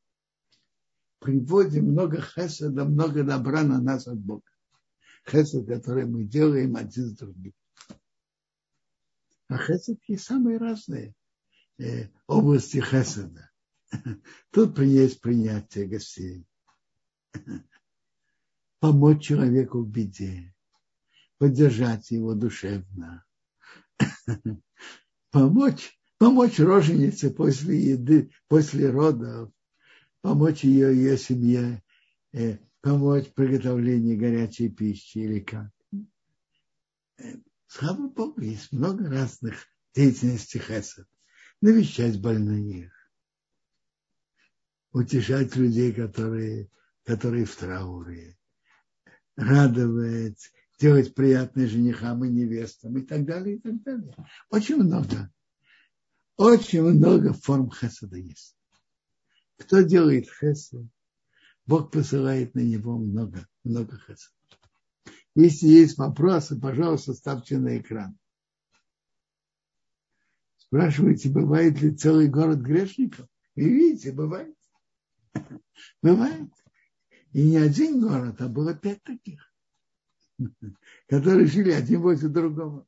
приводим 1.20 1.92
много 1.92 2.22
хеседа, 2.22 2.84
много 2.84 3.24
добра 3.24 3.64
на 3.64 3.82
нас 3.82 4.08
от 4.08 4.20
Бога. 4.20 4.51
Хесед, 5.28 5.68
который 5.68 6.06
мы 6.06 6.24
делаем 6.24 6.76
один 6.76 7.06
с 7.06 7.14
другим. 7.14 7.54
А 9.48 9.58
хесед 9.58 10.00
есть 10.08 10.24
самые 10.24 10.58
разные 10.58 11.14
э, 11.78 12.08
области 12.28 12.78
хеседа. 12.78 13.52
Тут 14.52 14.80
есть 14.80 15.22
принятие 15.22 15.88
гостей. 15.88 16.46
Помочь 18.80 19.24
человеку 19.24 19.82
в 19.82 19.90
беде. 19.90 20.54
Поддержать 21.38 22.12
его 22.12 22.34
душевно. 22.34 23.26
Помочь 25.32 26.02
помочь 26.22 26.60
роженице 26.60 27.32
после 27.32 27.94
еды, 27.94 28.30
после 28.48 28.92
родов, 28.92 29.52
помочь 30.22 30.64
ее, 30.64 30.96
ее 30.96 31.18
семье, 31.18 31.82
э, 32.32 32.60
помочь 32.82 33.28
в 33.28 33.34
приготовлении 33.34 34.16
горячей 34.16 34.70
пищи 34.70 35.20
или 35.20 35.40
как. 35.40 35.72
Слава 37.68 38.10
Богу, 38.10 38.42
есть 38.42 38.72
много 38.72 39.10
разных 39.10 39.68
деятельностей 39.96 40.60
хесед. 40.60 41.08
Навещать 41.62 42.20
больных, 42.20 42.92
утешать 44.92 45.56
людей, 45.56 45.94
которые 45.94 46.70
которые 47.04 47.46
в 47.46 47.56
трауре, 47.56 48.38
радовать, 49.36 50.52
делать 50.80 51.14
приятное 51.14 51.68
женихам 51.68 52.24
и 52.26 52.30
невестам 52.30 52.98
и 52.98 53.02
так 53.02 53.26
далее, 53.26 53.58
и 53.58 53.60
так 53.60 53.82
далее. 53.84 54.16
Очень 54.50 54.78
много, 54.78 55.32
очень 56.38 56.84
много 56.84 57.34
форм 57.34 57.72
хесада 57.72 58.18
есть. 58.18 58.56
Кто 59.58 59.82
делает 59.82 60.30
хесад, 60.30 60.86
Бог 61.72 61.90
посылает 61.90 62.54
на 62.54 62.60
него 62.60 62.98
много, 62.98 63.48
много 63.64 63.98
хесада. 63.98 64.36
Если 65.36 65.68
есть 65.68 65.98
вопросы, 65.98 66.60
пожалуйста, 66.60 67.14
ставьте 67.14 67.60
на 67.60 67.78
экран. 67.78 68.20
Спрашиваете, 70.58 71.30
бывает 71.30 71.80
ли 71.82 71.96
целый 71.96 72.28
город 72.28 72.60
грешников? 72.60 73.26
И 73.56 73.64
видите, 73.64 74.12
бывает. 74.12 74.54
Бывает. 76.02 76.52
И 77.32 77.42
не 77.42 77.56
один 77.56 78.02
город, 78.02 78.42
а 78.42 78.50
было 78.50 78.74
пять 78.74 79.02
таких 79.04 79.50
которые 81.08 81.46
жили 81.46 81.72
один 81.72 82.02
возле 82.02 82.28
другого. 82.28 82.86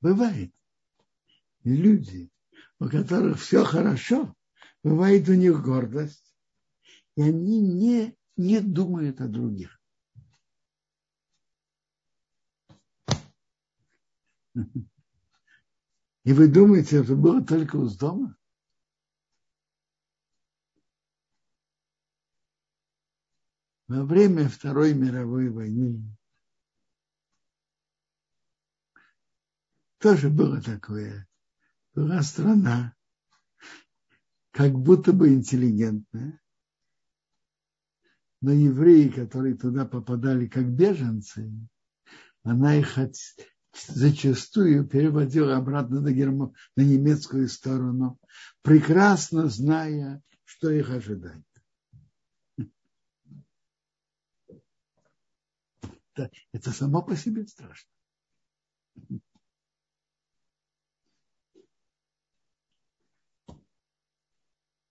Бывает. 0.00 0.54
Люди, 1.64 2.30
у 2.78 2.88
которых 2.88 3.38
все 3.38 3.64
хорошо, 3.64 4.34
бывает 4.82 5.28
у 5.28 5.34
них 5.34 5.62
гордость, 5.62 6.34
и 7.16 7.22
они 7.22 7.60
не, 7.60 8.16
не 8.36 8.60
думают 8.60 9.20
о 9.20 9.28
других. 9.28 9.80
И 16.24 16.34
вы 16.34 16.48
думаете, 16.48 16.98
это 16.98 17.16
было 17.16 17.42
только 17.42 17.76
у 17.76 17.88
дома? 17.88 18.36
во 23.90 24.04
время 24.04 24.48
Второй 24.48 24.94
мировой 24.94 25.48
войны 25.48 26.00
тоже 29.98 30.30
было 30.30 30.62
такое. 30.62 31.26
Была 31.94 32.22
страна, 32.22 32.94
как 34.52 34.72
будто 34.72 35.12
бы 35.12 35.34
интеллигентная, 35.34 36.40
но 38.40 38.52
евреи, 38.52 39.08
которые 39.08 39.56
туда 39.56 39.84
попадали 39.84 40.46
как 40.46 40.70
беженцы, 40.70 41.52
она 42.42 42.76
их 42.76 42.96
зачастую 43.72 44.86
переводила 44.86 45.56
обратно 45.56 46.00
на, 46.00 46.12
герм... 46.12 46.54
на 46.76 46.82
немецкую 46.82 47.48
сторону, 47.48 48.18
прекрасно 48.62 49.48
зная, 49.48 50.22
что 50.44 50.70
их 50.70 50.90
ожидает. 50.90 51.44
это 56.52 56.70
само 56.70 57.02
по 57.02 57.16
себе 57.16 57.46
страшно. 57.46 57.90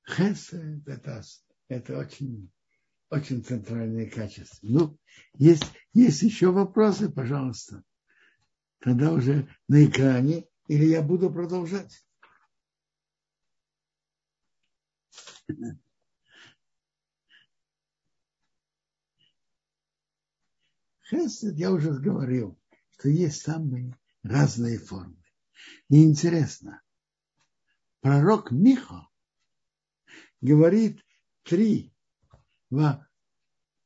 Хесед 0.09 0.87
это, 0.87 1.21
это 1.67 1.97
очень, 1.99 2.51
очень 3.09 3.43
центральное 3.43 4.09
качество. 4.09 4.59
Ну, 4.67 4.97
есть, 5.33 5.71
есть 5.93 6.21
еще 6.23 6.51
вопросы, 6.51 7.09
пожалуйста. 7.09 7.83
Тогда 8.79 9.11
уже 9.11 9.47
на 9.67 9.85
экране, 9.85 10.47
или 10.67 10.85
я 10.85 11.03
буду 11.03 11.31
продолжать. 11.31 12.03
Хесед, 21.09 21.55
я 21.55 21.71
уже 21.71 21.91
говорил, 21.93 22.59
что 22.91 23.09
есть 23.09 23.41
самые 23.41 23.95
разные 24.23 24.79
формы. 24.79 25.21
И 25.89 26.03
интересно, 26.03 26.81
пророк 28.01 28.51
Михо 28.51 29.08
говорит 30.41 31.03
три, 31.43 31.93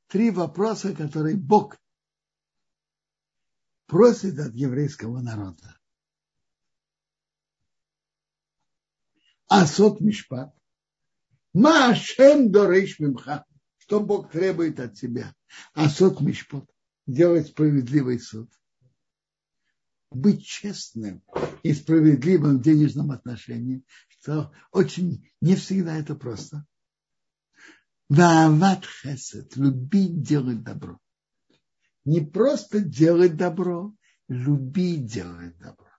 три 0.07 0.31
вопроса, 0.31 0.95
которые 0.95 1.35
Бог 1.35 1.77
просит 3.87 4.39
от 4.39 4.53
еврейского 4.53 5.21
народа. 5.21 5.77
Асот 9.47 10.01
Мишпат. 10.01 10.53
Машем 11.53 12.51
дориш 12.51 12.99
мимха. 12.99 13.45
Что 13.77 13.99
Бог 13.99 14.31
требует 14.31 14.79
от 14.79 14.95
тебя? 14.95 15.35
Асот 15.73 16.21
Мишпат 16.21 16.67
делать 17.05 17.47
справедливый 17.47 18.19
суд, 18.19 18.49
быть 20.09 20.45
честным 20.45 21.23
и 21.61 21.73
справедливым 21.73 22.57
в 22.57 22.63
денежном 22.63 23.11
отношении, 23.11 23.83
что 24.23 24.53
очень 24.71 25.29
не 25.41 25.55
всегда 25.57 25.97
это 25.97 26.15
просто. 26.15 26.65
Ваават 28.07 28.85
хесед, 28.85 29.57
любить 29.57 30.21
делать 30.21 30.63
добро. 30.63 30.97
Не 32.05 32.21
просто 32.21 32.79
делать 32.79 33.35
добро, 33.35 33.93
любить 34.29 35.07
делать 35.07 35.57
добро. 35.57 35.89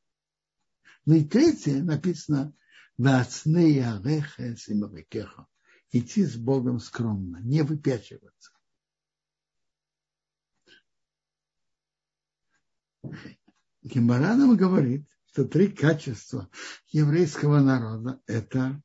Ну 1.05 1.17
и 1.17 1.25
третье 1.25 1.83
написано 1.83 2.55
Вацнея 2.97 4.01
рехес 4.03 4.69
и 4.69 5.19
Идти 5.93 6.25
с 6.25 6.37
Богом 6.37 6.81
скромно, 6.81 7.41
не 7.43 7.63
выпячиваться. 7.63 8.53
Гемора 13.83 14.35
нам 14.35 14.57
говорит, 14.57 15.07
что 15.35 15.45
три 15.45 15.67
качества 15.67 16.49
еврейского 16.93 17.59
народа– 17.59 18.21
это 18.29 18.81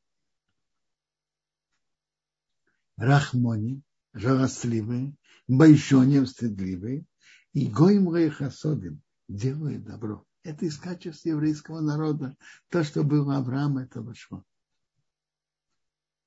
рахмони, 2.98 3.84
жалостливые, 4.14 5.16
бойшоним, 5.48 6.26
стыдливые, 6.26 7.06
и 7.54 7.68
гоим 7.68 8.10
хасодим, 8.32 9.04
делает 9.28 9.84
добро. 9.84 10.26
Это 10.42 10.66
из 10.66 10.80
качеств 10.80 11.28
еврейского 11.28 11.82
народа. 11.82 12.36
То, 12.70 12.84
что 12.84 13.04
было 13.04 13.38
Авраам, 13.38 13.78
это 13.78 14.02
вошло. 14.02 14.44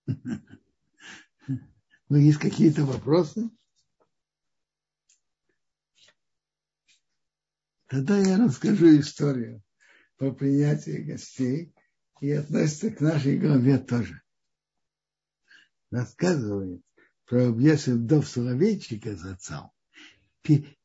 Ну, 0.07 2.17
есть 2.17 2.39
какие-то 2.39 2.85
вопросы? 2.85 3.51
Тогда 7.89 8.19
я 8.19 8.39
расскажу 8.39 9.01
историю 9.01 9.65
по 10.23 10.31
принятию 10.31 11.05
гостей 11.05 11.75
и 12.21 12.31
относится 12.31 12.93
к 12.93 13.01
нашей 13.01 13.37
главе 13.39 13.79
тоже. 13.79 14.23
Рассказывает 15.91 16.81
про 17.27 17.49
Объесов 17.49 18.07
Дов 18.07 18.29
Соловейчика 18.29 19.17
за 19.17 19.33
отцом, 19.33 19.73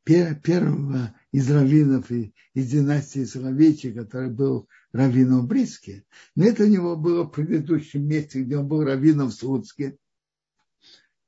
первого 0.04 1.16
из 1.32 1.52
раввинов 1.52 2.10
из 2.10 2.72
династии 2.72 3.26
Соловейчик, 3.26 3.96
который 3.96 4.32
был 4.32 4.68
раввином 4.92 5.42
в 5.42 5.48
Бриске. 5.48 6.04
Но 6.34 6.46
это 6.46 6.64
у 6.64 6.68
него 6.68 6.96
было 6.96 7.26
в 7.26 7.30
предыдущем 7.30 8.08
месте, 8.08 8.42
где 8.42 8.58
он 8.58 8.68
был 8.68 8.84
раввином 8.84 9.28
в 9.28 9.36
Слуцке. 9.36 10.00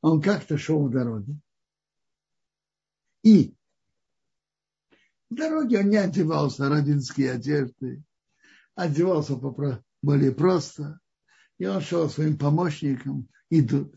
Он 0.01 0.19
как-то 0.19 0.57
шел 0.57 0.87
в 0.87 0.89
дороге. 0.89 1.35
И 3.21 3.53
в 5.29 5.35
дороге 5.35 5.79
он 5.79 5.89
не 5.89 5.97
одевался 5.97 6.69
равинские 6.69 7.33
одежды, 7.33 8.03
одевался 8.75 9.35
более 10.01 10.31
просто. 10.31 10.99
И 11.57 11.65
он 11.65 11.81
шел 11.81 12.09
своим 12.09 12.37
помощником, 12.37 13.27
идут. 13.49 13.93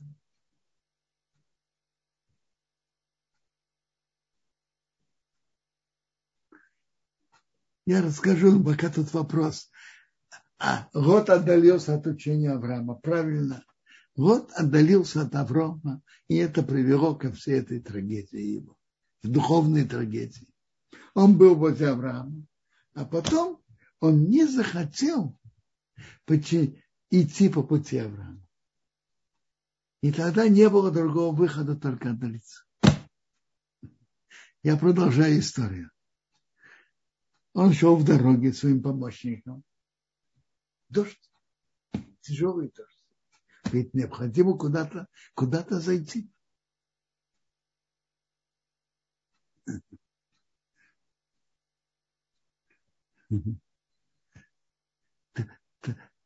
Я 7.86 8.02
расскажу, 8.02 8.62
пока 8.62 8.90
тут 8.90 9.12
вопрос. 9.12 9.70
А, 10.58 10.88
Год 10.92 11.30
отдалился 11.30 11.94
от 11.94 12.06
учения 12.06 12.52
Авраама. 12.52 12.94
Правильно. 12.94 13.64
Год 14.14 14.50
отдалился 14.54 15.22
от 15.22 15.34
Авраама, 15.34 16.02
и 16.28 16.36
это 16.36 16.62
привело 16.62 17.16
ко 17.16 17.32
всей 17.32 17.60
этой 17.60 17.80
трагедии 17.80 18.56
его, 18.56 18.76
в 19.22 19.28
духовной 19.28 19.84
трагедии 19.84 20.51
он 21.14 21.36
был 21.36 21.54
возле 21.54 21.88
Авраама, 21.88 22.46
а 22.94 23.04
потом 23.04 23.62
он 24.00 24.28
не 24.28 24.46
захотел 24.46 25.38
идти 27.10 27.48
по 27.48 27.62
пути 27.62 27.98
Авраама. 27.98 28.46
И 30.00 30.12
тогда 30.12 30.48
не 30.48 30.68
было 30.68 30.90
другого 30.90 31.34
выхода, 31.34 31.76
только 31.76 32.10
отдалиться. 32.10 32.64
Я 34.62 34.76
продолжаю 34.76 35.38
историю. 35.38 35.90
Он 37.52 37.72
шел 37.72 37.96
в 37.96 38.04
дороге 38.04 38.52
своим 38.52 38.82
помощником. 38.82 39.62
Дождь. 40.88 41.30
тяжелый 42.20 42.68
тоже. 42.68 42.96
Ведь 43.64 43.94
необходимо 43.94 44.56
куда-то 44.56 45.08
куда 45.34 45.62
зайти. 45.68 46.30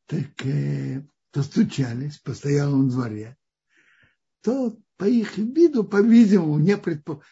Так 0.07 0.47
э, 0.47 1.03
постучались, 1.33 2.19
постоял 2.19 2.73
он 2.73 2.89
в 2.89 2.93
дворе, 2.93 3.37
то 4.43 4.79
по 4.97 5.05
их 5.05 5.37
виду, 5.37 5.83
по-видимому, 5.83 6.59
не, 6.59 6.77
предпо, 6.77 7.23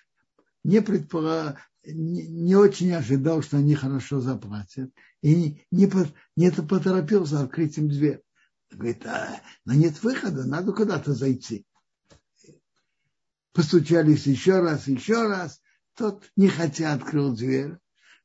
не, 0.64 0.82
предпо, 0.82 1.56
не, 1.84 2.26
не 2.26 2.56
очень 2.56 2.92
ожидал, 2.92 3.42
что 3.42 3.58
они 3.58 3.74
хорошо 3.74 4.20
заплатят, 4.20 4.90
и 5.22 5.34
не, 5.34 5.66
не, 5.70 5.90
не 6.36 6.50
поторопился 6.50 7.40
открыть 7.40 7.78
им 7.78 7.88
дверь. 7.88 8.22
Говорит, 8.70 9.06
а, 9.06 9.40
но 9.64 9.74
нет 9.74 10.02
выхода, 10.02 10.44
надо 10.44 10.72
куда-то 10.72 11.14
зайти. 11.14 11.64
Постучались 13.52 14.26
еще 14.26 14.60
раз, 14.60 14.88
еще 14.88 15.28
раз. 15.28 15.60
Тот, 15.94 16.28
не 16.34 16.48
хотя, 16.48 16.92
открыл 16.92 17.36
дверь, 17.36 17.78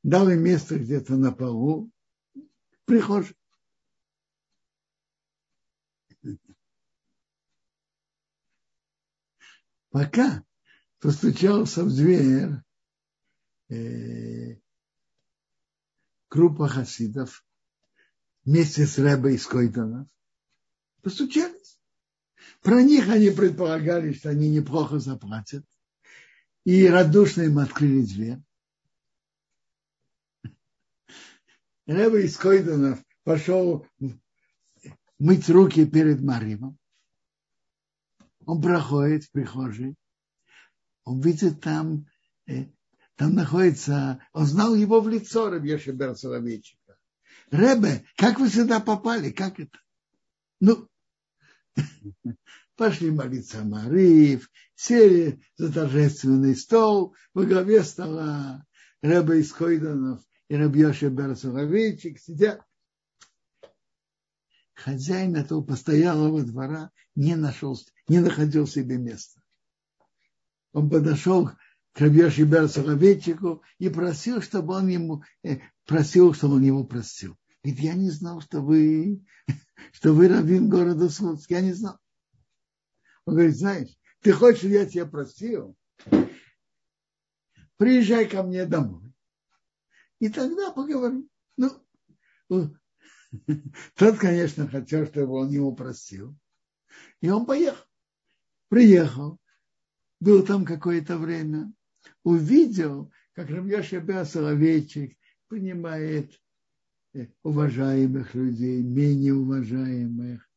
дал 0.03 0.29
им 0.29 0.43
место 0.43 0.79
где-то 0.79 1.15
на 1.15 1.31
полу, 1.31 1.91
прихожий. 2.85 3.35
Пока 9.89 10.43
постучался 10.99 11.83
в 11.83 11.89
дверь 11.89 12.49
э, 13.69 14.59
группа 16.29 16.67
хасидов 16.67 17.43
вместе 18.45 18.85
с 18.85 18.99
Рэбой 18.99 19.35
из 19.35 19.47
Койдана, 19.47 20.07
постучались. 21.01 21.79
Про 22.61 22.83
них 22.83 23.09
они 23.09 23.31
предполагали, 23.31 24.13
что 24.13 24.29
они 24.29 24.49
неплохо 24.49 24.99
заплатят. 24.99 25.65
И 26.65 26.87
радушно 26.87 27.43
им 27.43 27.57
открыли 27.57 28.05
дверь. 28.05 28.39
Рэба 31.89 32.19
из 32.19 32.37
Койданов 32.37 33.03
пошел 33.23 33.87
мыть 35.17 35.49
руки 35.49 35.87
перед 35.87 36.21
Маримом. 36.21 36.77
Он 38.45 38.61
проходит 38.61 39.23
в 39.23 39.31
прихожей. 39.31 39.95
Он 41.03 41.19
видит 41.19 41.61
там, 41.61 42.05
э, 42.45 42.65
там 43.15 43.33
находится, 43.33 44.23
он 44.33 44.45
знал 44.45 44.75
его 44.75 45.01
в 45.01 45.09
лицо, 45.09 45.49
Рабьеши 45.49 45.91
Берсоловейчика. 45.91 46.95
Ребе, 47.49 48.05
как 48.15 48.39
вы 48.39 48.49
сюда 48.49 48.79
попали? 48.79 49.31
Как 49.31 49.59
это? 49.59 49.79
Ну, 50.59 50.87
пошли 52.75 53.09
молиться 53.09 53.63
Мариф, 53.63 54.51
сели 54.75 55.41
за 55.57 55.73
торжественный 55.73 56.55
стол, 56.55 57.15
во 57.33 57.45
главе 57.45 57.83
стола 57.83 58.63
Рэба 59.01 59.37
из 59.37 59.51
Койданов 59.51 60.21
и 60.49 60.55
Рабьеши 60.55 61.09
Берсоловейчик 61.09 62.19
сидят 62.19 62.61
хозяин 64.73 65.35
этого 65.35 65.61
постоялого 65.61 66.43
двора 66.43 66.91
не 67.15 67.35
нашел, 67.35 67.77
не 68.07 68.19
находил 68.19 68.65
себе 68.65 68.97
места. 68.97 69.41
Он 70.71 70.89
подошел 70.89 71.49
к 71.93 72.01
Рабьеши 72.01 72.43
Берсоловейчику 72.43 73.61
и 73.77 73.89
просил, 73.89 74.41
чтобы 74.41 74.73
он 74.73 74.87
ему, 74.87 75.23
э, 75.43 75.59
просил, 75.85 76.33
чтобы 76.33 76.55
он 76.55 76.63
ему 76.63 76.85
простил. 76.85 77.37
Говорит, 77.63 77.83
я 77.83 77.93
не 77.93 78.09
знал, 78.09 78.41
что 78.41 78.61
вы, 78.61 79.23
что 79.91 80.13
вы 80.13 80.29
раввин 80.29 80.69
города 80.69 81.09
Слуцк. 81.09 81.49
Я 81.51 81.61
не 81.61 81.73
знал. 81.73 81.97
Он 83.25 83.35
говорит, 83.35 83.57
знаешь, 83.57 83.89
ты 84.21 84.31
хочешь, 84.31 84.63
я 84.63 84.85
тебя 84.85 85.05
простил? 85.05 85.75
Приезжай 87.77 88.27
ко 88.27 88.43
мне 88.43 88.65
домой. 88.65 89.08
И 90.19 90.29
тогда 90.29 90.71
поговорим. 90.71 91.29
Ну, 91.57 92.75
тот, 93.95 94.17
конечно, 94.17 94.67
хотел, 94.67 95.05
чтобы 95.07 95.33
он 95.33 95.49
ему 95.49 95.75
простил. 95.75 96.35
И 97.21 97.29
он 97.29 97.45
поехал. 97.45 97.85
Приехал. 98.69 99.39
Был 100.19 100.45
там 100.45 100.65
какое-то 100.65 101.17
время. 101.17 101.71
Увидел, 102.23 103.11
как 103.33 103.49
Рамьяша 103.49 103.99
Беа 103.99 104.25
Соловейчик 104.25 105.17
принимает 105.47 106.33
э, 107.13 107.27
уважаемых 107.43 108.35
людей, 108.35 108.83
менее 108.83 109.33
уважаемых, 109.33 110.49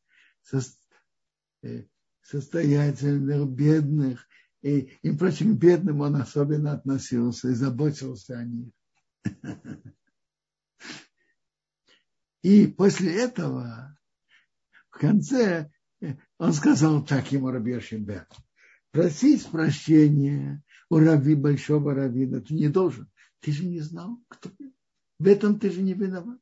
э, 1.61 1.83
состоятельных, 2.21 3.49
бедных. 3.49 4.27
И, 4.61 4.97
и 5.01 5.11
впрочем, 5.11 5.55
бедным 5.55 6.01
он 6.01 6.15
особенно 6.15 6.73
относился 6.73 7.49
и 7.49 7.53
заботился 7.53 8.37
о 8.37 8.43
них. 8.43 8.71
И 12.41 12.67
после 12.67 13.21
этого, 13.21 13.97
в 14.89 14.97
конце, 14.99 15.71
он 16.37 16.53
сказал 16.53 17.03
так 17.05 17.31
ему 17.31 17.49
Раби 17.49 17.79
Шимбер, 17.79 18.27
просить 18.91 19.45
прощения 19.47 20.61
у 20.89 20.99
раби 20.99 21.35
большого 21.35 21.95
раввина 21.95 22.41
ты 22.41 22.53
не 22.53 22.67
должен. 22.67 23.09
Ты 23.39 23.51
же 23.51 23.65
не 23.65 23.79
знал, 23.79 24.19
кто 24.27 24.51
В 25.19 25.27
этом 25.27 25.59
ты 25.59 25.71
же 25.71 25.81
не 25.81 25.93
виноват. 25.93 26.39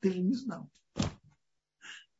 Ты 0.00 0.12
же 0.12 0.20
не 0.20 0.34
знал. 0.34 0.70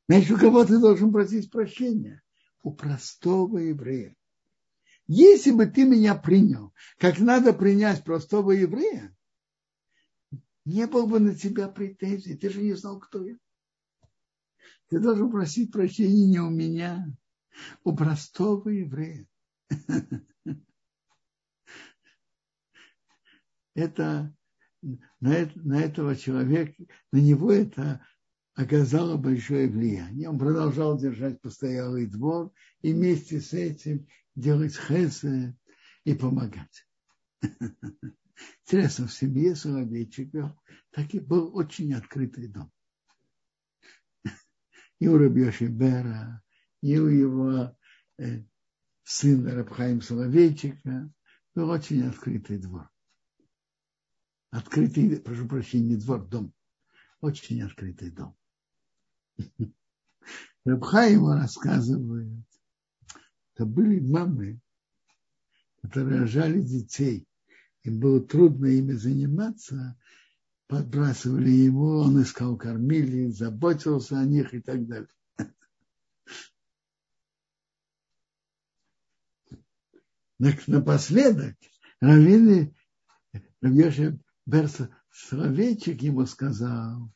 Значит, 0.09 0.33
у 0.33 0.39
кого 0.39 0.65
ты 0.65 0.79
должен 0.79 1.13
просить 1.13 1.51
прощения? 1.51 2.23
У 2.63 2.73
простого 2.73 3.59
еврея. 3.59 4.17
Если 5.07 5.53
бы 5.53 5.67
ты 5.67 5.85
меня 5.85 6.15
принял, 6.15 6.75
как 6.99 7.19
надо 7.19 7.53
принять 7.53 8.05
простого 8.05 8.51
еврея, 8.51 9.17
не 10.69 10.87
было 10.87 11.07
бы 11.07 11.19
на 11.19 11.35
тебя 11.35 11.69
претензий. 11.69 12.37
Ты 12.37 12.51
же 12.51 12.61
не 12.61 12.75
знал, 12.75 12.99
кто 13.01 13.25
я. 13.25 13.37
Ты 14.89 15.01
должен 15.01 15.31
просить 15.31 15.73
прощения 15.73 16.27
не 16.27 16.41
у 16.41 16.51
меня, 16.51 17.11
у 17.85 17.97
простого 17.97 18.69
еврея. 18.69 19.27
Это 23.75 24.35
на, 24.83 25.51
на 25.55 25.81
этого 25.81 26.17
человека, 26.17 26.85
на 27.13 27.19
него 27.19 27.53
это 27.53 28.05
оказало 28.55 29.17
большое 29.17 29.69
влияние. 29.69 30.29
Он 30.29 30.39
продолжал 30.39 30.99
держать 30.99 31.41
постоялый 31.41 32.07
двор 32.07 32.53
и 32.83 32.93
вместе 32.93 33.41
с 33.41 33.55
этим 33.55 34.07
делать 34.35 34.77
хесы 34.77 35.57
и 36.05 36.15
помогать. 36.15 36.87
Интересно, 38.65 39.07
в 39.07 39.13
семье 39.13 39.57
Соловейчика 39.57 40.57
таки 40.91 41.21
был 41.21 41.57
очень 41.57 41.95
открытый 41.95 42.49
дом. 42.49 42.71
И 44.99 45.09
у 45.09 45.17
Рабьеши 45.17 45.67
Бера, 45.67 46.43
и 46.81 46.99
у 46.99 47.07
его 47.07 47.77
э, 48.19 48.45
сына 49.05 49.55
Рабхаим 49.55 50.01
Соловейчика 50.01 51.13
был 51.55 51.71
очень 51.71 52.07
открытый 52.07 52.59
двор. 52.59 52.91
Открытый, 54.51 55.21
прошу 55.21 55.47
прощения, 55.47 55.91
не 55.91 55.97
двор, 55.97 56.27
дом. 56.27 56.53
Очень 57.21 57.63
открытый 57.63 58.11
дом. 58.11 58.37
Рабхаиму 60.65 61.33
рассказывает, 61.33 62.45
что 63.55 63.67
были 63.67 64.01
мамы, 64.01 64.61
которые 65.83 66.21
рожали 66.21 66.61
детей 66.61 67.28
им 67.89 67.99
было 68.01 68.21
трудно 68.21 68.67
ими 68.67 68.93
заниматься, 68.93 69.99
подбрасывали 70.69 71.51
ему, 71.51 71.99
он 71.99 72.23
искал 72.23 72.57
кормили, 72.57 73.31
заботился 73.31 74.19
о 74.21 74.25
них 74.25 74.55
и 74.55 74.61
так 74.61 74.87
далее. 74.87 75.09
Напоследок 80.67 81.57
Равины, 82.01 82.75
Равьеша 83.61 84.19
Берса 84.47 84.95
Соловейчик 85.11 86.01
ему 86.03 86.27
сказал, 86.27 87.11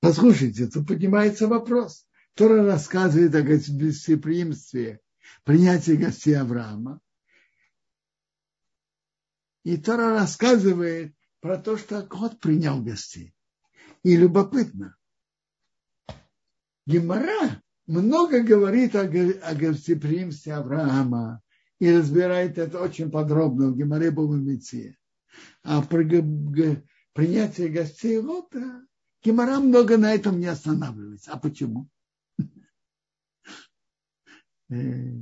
послушайте, 0.00 0.68
тут 0.68 0.88
поднимается 0.88 1.46
вопрос. 1.48 2.06
Тора 2.34 2.64
рассказывает 2.64 3.34
о 3.34 3.42
гостеприимстве, 3.42 5.00
принятии 5.44 5.92
гостей 5.92 6.32
Авраама. 6.32 7.00
И 9.64 9.76
Тора 9.76 10.14
рассказывает 10.14 11.14
про 11.40 11.58
то, 11.58 11.76
что 11.76 12.02
Год 12.02 12.40
принял 12.40 12.82
гостей. 12.82 13.34
И 14.02 14.16
любопытно. 14.16 14.96
Гемора 16.86 17.62
много 17.86 18.42
говорит 18.42 18.96
о, 18.96 19.02
о 19.02 19.54
гостеприимстве 19.54 20.54
Авраама 20.54 21.40
и 21.78 21.92
разбирает 21.92 22.58
это 22.58 22.80
очень 22.80 23.10
подробно 23.10 23.68
в 23.68 23.76
Геморе 23.76 24.10
Бабамице. 24.10 24.96
А 25.62 25.82
про 25.82 26.02
принятие 27.12 27.68
гостей 27.68 28.18
Лота 28.18 28.82
Гемора 29.22 29.60
много 29.60 29.96
на 29.96 30.12
этом 30.12 30.40
не 30.40 30.46
останавливается. 30.46 31.32
А 31.32 31.38
почему? 31.38 31.88
Э, 34.70 35.12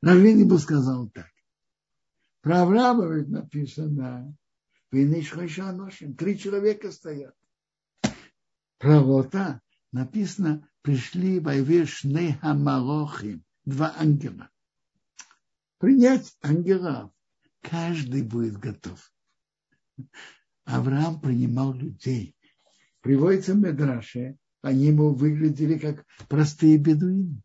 Раввини 0.00 0.44
бы 0.44 0.58
сказал 0.58 1.10
так. 1.10 1.35
Про 2.46 2.62
Авраама 2.62 3.12
ведь 3.12 3.28
написано, 3.28 4.32
три 4.92 6.38
человека 6.38 6.92
стоят. 6.92 7.34
Про 8.78 9.00
Лота 9.00 9.60
написано, 9.90 10.70
пришли 10.80 11.40
войвешны 11.40 12.34
хамалохим, 12.34 13.42
два 13.64 13.96
ангела. 13.98 14.48
Принять 15.78 16.36
ангелов 16.40 17.10
каждый 17.62 18.22
будет 18.22 18.58
готов. 18.58 19.12
Авраам 20.66 21.20
принимал 21.20 21.74
людей. 21.74 22.36
Приводится 23.00 23.54
в 23.54 23.56
Медраше, 23.56 24.38
они 24.62 24.86
ему 24.86 25.12
выглядели 25.16 25.78
как 25.78 26.06
простые 26.28 26.78
бедуины. 26.78 27.42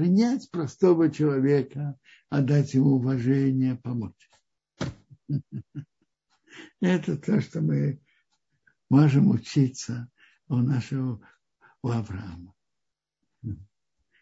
Принять 0.00 0.50
простого 0.50 1.10
человека, 1.10 1.94
отдать 2.30 2.72
ему 2.72 2.92
уважение, 2.92 3.76
помочь. 3.76 4.30
Это 6.80 7.18
то, 7.18 7.38
что 7.42 7.60
мы 7.60 8.00
можем 8.88 9.28
учиться 9.28 10.10
у 10.48 10.56
нашего 10.56 11.20
у 11.82 11.88
Авраама. 11.90 12.54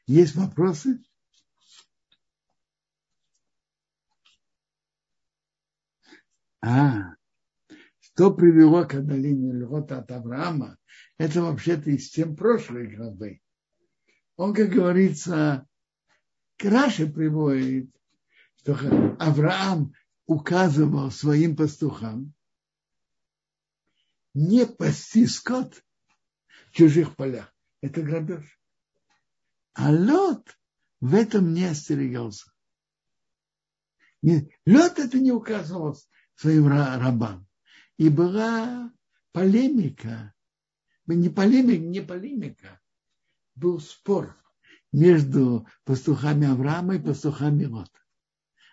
Есть 0.09 0.35
вопросы? 0.35 1.01
А, 6.61 7.15
что 8.01 8.35
привело 8.35 8.85
к 8.85 8.95
отдалению 8.95 9.61
льгота 9.61 9.99
от 9.99 10.11
Авраама, 10.11 10.77
это 11.19 11.41
вообще-то 11.41 11.91
из 11.91 12.11
тем 12.11 12.35
прошлой 12.35 12.97
главы. 12.97 13.41
Он, 14.35 14.53
как 14.55 14.71
говорится, 14.71 15.68
Краше 16.59 17.07
приводит, 17.07 17.89
что 18.57 18.73
Авраам 19.21 19.95
указывал 20.27 21.11
своим 21.13 21.57
пастухам 21.57 22.35
не 24.35 24.67
пасти 24.67 25.27
скот 25.27 25.83
в 26.69 26.73
чужих 26.73 27.15
полях. 27.15 27.55
Это 27.81 28.03
грабеж. 28.03 28.61
А 29.75 29.91
Лот 29.91 30.59
в 31.01 31.15
этом 31.15 31.55
не 31.55 31.65
остерегался. 31.65 32.53
Лот 34.23 34.99
это 34.99 35.19
не 35.19 35.31
указывал 35.31 35.97
своим 36.35 36.67
рабам. 36.67 37.47
И 37.99 38.09
была 38.09 38.93
полемика, 39.31 40.35
не 41.07 41.29
полемика, 41.29 41.85
не 41.85 42.01
полемика, 42.01 42.81
был 43.55 43.81
спор 43.81 44.37
между 44.93 45.67
пастухами 45.85 46.47
Авраама 46.47 46.97
и 46.97 46.99
пастухами 46.99 47.65
Лота. 47.65 47.91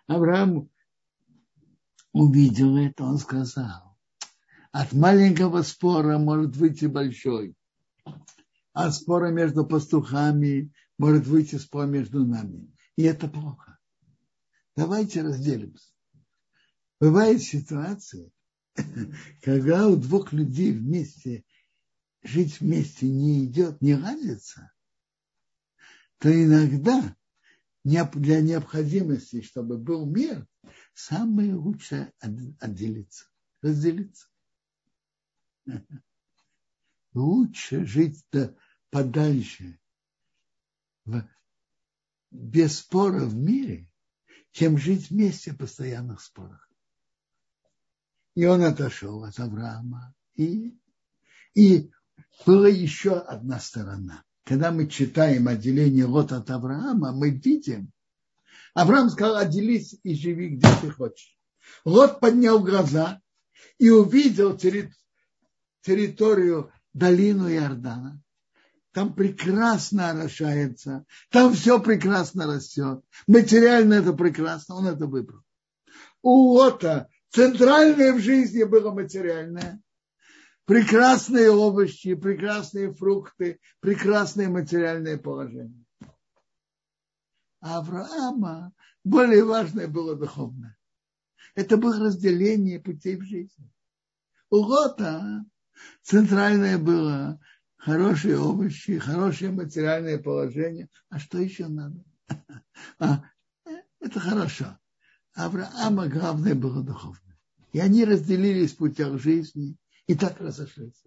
Авраам 0.08 0.70
увидел 2.14 2.78
это, 2.78 3.04
он 3.04 3.18
сказал, 3.18 3.98
от 4.72 4.94
маленького 4.94 5.62
спора 5.62 6.18
может 6.18 6.56
выйти 6.56 6.86
большой. 6.86 7.56
От 8.74 8.94
спора 8.94 9.32
между 9.32 9.66
пастухами 9.66 10.72
может 10.98 11.28
выйти 11.28 11.56
спор 11.56 11.88
между 11.88 12.26
нами. 12.26 12.70
И 12.98 13.04
это 13.04 13.28
плохо. 13.28 13.78
Давайте 14.76 15.22
разделимся. 15.22 15.92
Бывает 17.00 17.42
ситуация, 17.42 18.30
когда 19.42 19.88
у 19.88 19.96
двух 19.96 20.34
людей 20.34 20.72
вместе 20.72 21.44
жить 22.24 22.60
вместе 22.60 23.08
не 23.08 23.46
идет, 23.46 23.82
не 23.82 23.96
ладится, 23.96 24.72
то 26.20 26.32
иногда 26.32 27.16
для 27.84 28.42
необходимости, 28.42 29.42
чтобы 29.42 29.78
был 29.78 30.06
мир, 30.06 30.48
самое 30.94 31.54
лучшее 31.54 32.14
отделиться, 32.20 33.26
разделиться. 33.62 34.28
Лучше 37.14 37.86
жить 37.86 38.26
подальше, 38.90 39.80
без 42.32 42.80
спора 42.80 43.26
в 43.26 43.36
мире, 43.36 43.90
чем 44.52 44.78
жить 44.78 45.10
вместе 45.10 45.52
в 45.52 45.58
постоянных 45.58 46.22
спорах. 46.22 46.70
И 48.36 48.46
он 48.46 48.64
отошел 48.64 49.24
от 49.24 49.40
Авраама. 49.40 50.14
И, 50.36 50.78
и 51.54 51.90
была 52.46 52.68
еще 52.68 53.18
одна 53.18 53.60
сторона. 53.60 54.26
Когда 54.46 54.72
мы 54.72 54.88
читаем 54.88 55.48
отделение 55.48 56.06
Лот 56.06 56.32
от 56.32 56.50
Авраама, 56.52 57.12
мы 57.12 57.32
видим, 57.32 57.92
Авраам 58.76 59.10
сказал, 59.10 59.38
отделись 59.38 59.98
и 60.04 60.14
живи, 60.14 60.50
где 60.50 60.68
ты 60.82 60.92
хочешь. 60.92 61.36
Лот 61.84 62.20
поднял 62.20 62.60
глаза 62.60 63.22
и 63.80 63.90
увидел 63.90 64.56
территорию 65.82 66.72
долину 66.94 67.50
Иордана. 67.50 68.22
Там 68.92 69.14
прекрасно 69.14 70.12
орошается, 70.12 71.06
там 71.30 71.54
все 71.54 71.82
прекрасно 71.82 72.46
растет. 72.46 73.04
Материально 73.28 73.96
это 73.96 74.14
прекрасно, 74.14 74.76
он 74.76 74.88
это 74.88 75.08
выбрал. 75.08 75.42
У 76.22 76.52
Лота 76.54 77.10
Центральное 77.30 78.14
в 78.14 78.20
жизни 78.20 78.64
было 78.64 78.92
материальное. 78.92 79.82
Прекрасные 80.66 81.52
овощи, 81.52 82.16
прекрасные 82.16 82.92
фрукты, 82.92 83.60
прекрасное 83.80 84.50
материальное 84.50 85.18
положение. 85.18 85.86
А 87.62 87.78
Авраама 87.78 88.74
более 89.04 89.44
важное 89.44 89.88
было 89.88 90.16
духовное. 90.16 90.76
Это 91.54 91.78
было 91.78 92.00
разделение 92.00 92.80
путей 92.80 93.16
в 93.16 93.24
жизни. 93.24 93.72
У 94.50 94.58
Лота 94.58 95.46
центральное 96.02 96.80
было 96.80 97.40
хорошие 97.78 98.40
овощи, 98.40 98.98
хорошее 98.98 99.52
материальное 99.52 100.18
положение. 100.18 100.90
А 101.10 101.20
что 101.20 101.38
еще 101.40 101.68
надо? 101.68 102.04
А, 103.00 103.24
это 104.00 104.20
хорошо. 104.20 104.78
Авраама 105.34 106.08
главное 106.08 106.56
было 106.56 106.84
духовное. 106.84 107.38
И 107.72 107.80
они 107.80 108.04
разделились 108.04 108.74
в 108.74 108.78
путях 108.78 109.20
жизни 109.20 109.78
и 110.08 110.16
так 110.16 110.40
разошлись. 110.40 111.04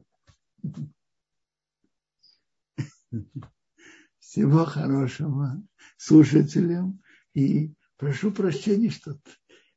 Всего 4.19 4.65
хорошего 4.65 5.63
слушателям. 5.97 7.03
И 7.35 7.73
прошу 7.97 8.33
прощения, 8.33 8.91
что 8.91 9.19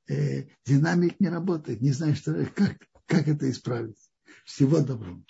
э, 0.09 0.47
динамик 0.65 1.19
не 1.19 1.29
работает. 1.29 1.81
Не 1.81 1.91
знаю, 1.91 2.15
что, 2.15 2.45
как, 2.55 2.77
как 3.05 3.27
это 3.27 3.49
исправить. 3.49 3.97
Всего 4.45 4.81
доброго. 4.81 5.23